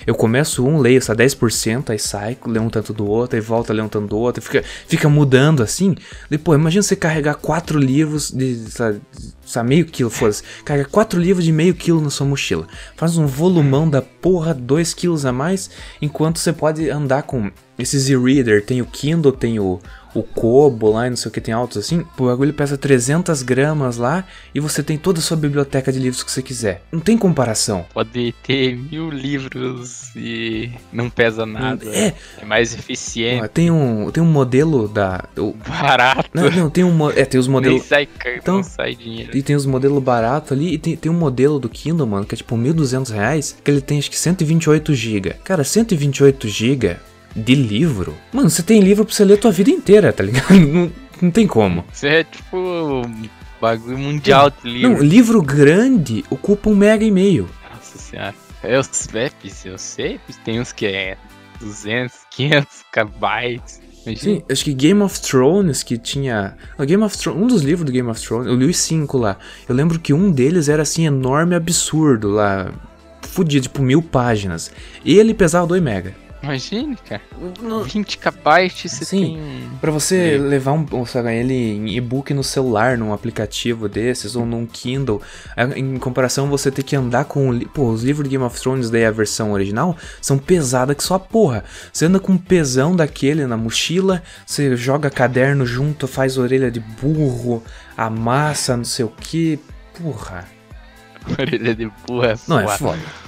[0.07, 3.75] Eu começo um, leio só 10%, aí sai, lê um tanto do outro, aí volta
[3.75, 5.95] ler um tanto do outro, fica, fica mudando assim.
[6.31, 10.43] Depois, imagina você carregar quatro livros de, sabe, meio quilo, foda-se.
[10.65, 12.67] Carrega quatro livros de meio quilo na sua mochila.
[12.97, 15.69] Faz um volumão da porra, dois quilos a mais,
[16.01, 17.51] enquanto você pode andar com
[17.83, 18.65] esses e-reader.
[18.65, 19.81] Tem o Kindle, tem o,
[20.15, 22.05] o Kobo lá e não sei o que, tem altos assim.
[22.19, 24.25] O bagulho pesa 300 gramas lá
[24.55, 26.83] e você tem toda a sua biblioteca de livros que você quiser.
[26.93, 27.85] Não tem comparação.
[27.95, 31.85] Pode ter mil livros e não pesa nada.
[31.87, 32.15] É.
[32.41, 35.25] É mais eficiente, Tem um, tem um modelo da.
[35.37, 36.29] o- barato.
[36.35, 37.11] não, não, tem um.
[37.11, 37.83] É, tem os Nem modelos.
[37.85, 39.37] sai, ca- Então- não sai dinheiro.
[39.37, 40.75] E tem os modelos baratos ali.
[40.75, 43.57] E tem, tem um modelo do Kindle, mano, que é tipo 1.200 reais.
[43.65, 45.31] Que ele tem acho que 128 GB.
[45.45, 46.97] Cara, 128 GB
[47.35, 48.17] de livro.
[48.33, 50.53] Mano, você tem livro pra você ler a tua vida inteira, tá ligado?
[50.55, 51.85] Não, não tem como.
[51.93, 53.03] Isso é tipo
[53.61, 54.91] Bagulho mundial de livro.
[54.91, 57.49] Não, livro grande ocupa um mega e meio.
[57.73, 58.35] Nossa senhora.
[58.65, 59.31] Eu, é,
[59.65, 61.17] eu sei, tem uns que é
[61.61, 63.81] 200, 500 kbytes.
[64.05, 64.17] Imagina.
[64.17, 66.57] Sim, acho que Game of Thrones, que tinha.
[66.77, 69.17] o Game of Thrones, um dos livros do Game of Thrones, eu li os cinco
[69.17, 69.37] lá.
[69.69, 72.73] Eu lembro que um deles era assim, enorme, absurdo lá.
[73.23, 74.73] Fudido, tipo mil páginas.
[75.05, 76.15] E ele pesava 2 mega.
[76.43, 77.23] Imagine, cara.
[77.87, 79.71] 20 kbytes você Sim, tem.
[79.81, 84.67] Pra você levar um, sabe, ele em e-book no celular, num aplicativo desses, ou num
[84.67, 85.23] Kindle,
[85.57, 87.59] a- em comparação você ter que andar com.
[87.73, 91.17] Pô, os livros de Game of Thrones, daí a versão original, são pesadas que só
[91.19, 91.63] porra.
[91.93, 96.81] Você anda com um pesão daquele na mochila, você joga caderno junto, faz orelha de
[96.81, 97.63] burro,
[97.97, 99.61] amassa, não sei o que.
[100.03, 100.45] Porra.
[101.39, 102.35] Orelha de burra.
[102.49, 102.79] Não, é suave.
[102.79, 103.22] foda.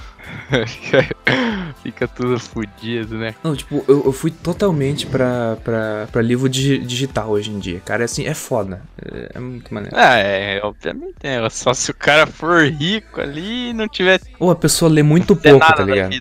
[1.83, 3.35] Fica tudo fudido, né?
[3.43, 7.79] Não, tipo, eu, eu fui totalmente pra, pra, pra livro digi- digital hoje em dia.
[7.85, 8.81] Cara, é assim, é foda.
[9.03, 9.95] É, é muito maneiro.
[9.97, 11.47] Ah, é, obviamente, né?
[11.49, 15.35] Só se o cara for rico ali e não tiver Ou a pessoa lê muito
[15.35, 16.15] pouco, tá ligado?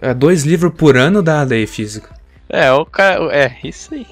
[0.00, 2.08] É, dois livros por ano dá daí físico.
[2.48, 3.24] É, o cara.
[3.34, 4.06] É, isso aí.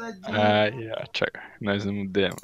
[0.00, 0.38] Alô, pesadinha.
[0.40, 1.04] Ai, ó,
[1.60, 2.40] nós não mudamos.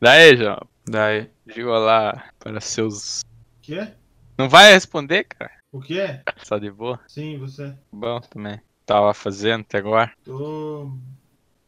[0.00, 1.30] Daí, João, Daí.
[1.46, 3.20] diga lá para seus.
[3.20, 3.92] O quê?
[4.36, 5.52] Não vai responder, cara?
[5.70, 6.20] O quê?
[6.44, 6.98] Só de boa?
[7.06, 7.76] Sim, você.
[7.92, 8.60] Bom também.
[8.84, 10.12] Tava fazendo até agora.
[10.24, 10.90] Tô.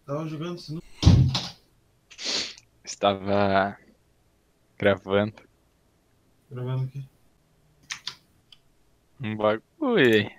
[0.05, 0.85] Tava jogando sinuca.
[2.85, 3.79] Estava
[4.79, 5.35] gravando
[6.51, 7.09] Gravando aqui.
[9.21, 10.31] um bagulho.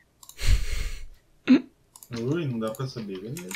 [2.22, 3.50] Ui, não dá pra saber, beleza.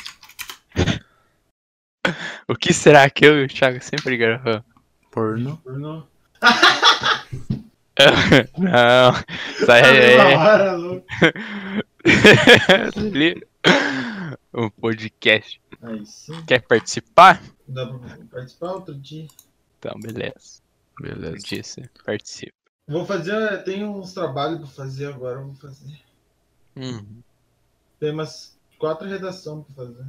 [2.48, 4.62] O que será que eu e o Thiago sempre gravamos?
[5.10, 5.56] Porno.
[5.58, 6.02] Pornô.
[8.56, 9.12] Não,
[9.60, 10.36] isso aí Na é.
[10.36, 10.78] hora,
[14.54, 15.60] um podcast.
[15.82, 16.42] Aí sim.
[16.46, 17.42] Quer participar?
[17.68, 17.98] Dá pra
[18.30, 19.26] participar outro dia.
[19.78, 20.62] Então, beleza.
[21.00, 21.36] Beleza.
[21.36, 21.90] Podia ser.
[22.04, 22.52] Participa.
[22.88, 23.62] Vou fazer.
[23.64, 25.98] Tem uns trabalhos pra fazer agora, vou fazer.
[26.76, 27.04] Hum,
[27.98, 30.06] Tem umas quatro redações pra fazer.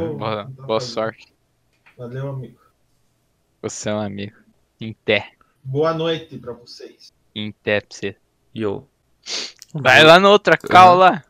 [0.00, 1.32] Vou- boa, boa sorte.
[1.98, 2.60] Valeu, amigo.
[3.60, 4.36] Você é um amigo.
[4.80, 5.32] Em té.
[5.64, 7.12] Boa noite pra vocês.
[7.34, 8.16] Em té pra você.
[8.54, 8.88] Yo.
[9.74, 11.24] Vai lá na outra cal lá.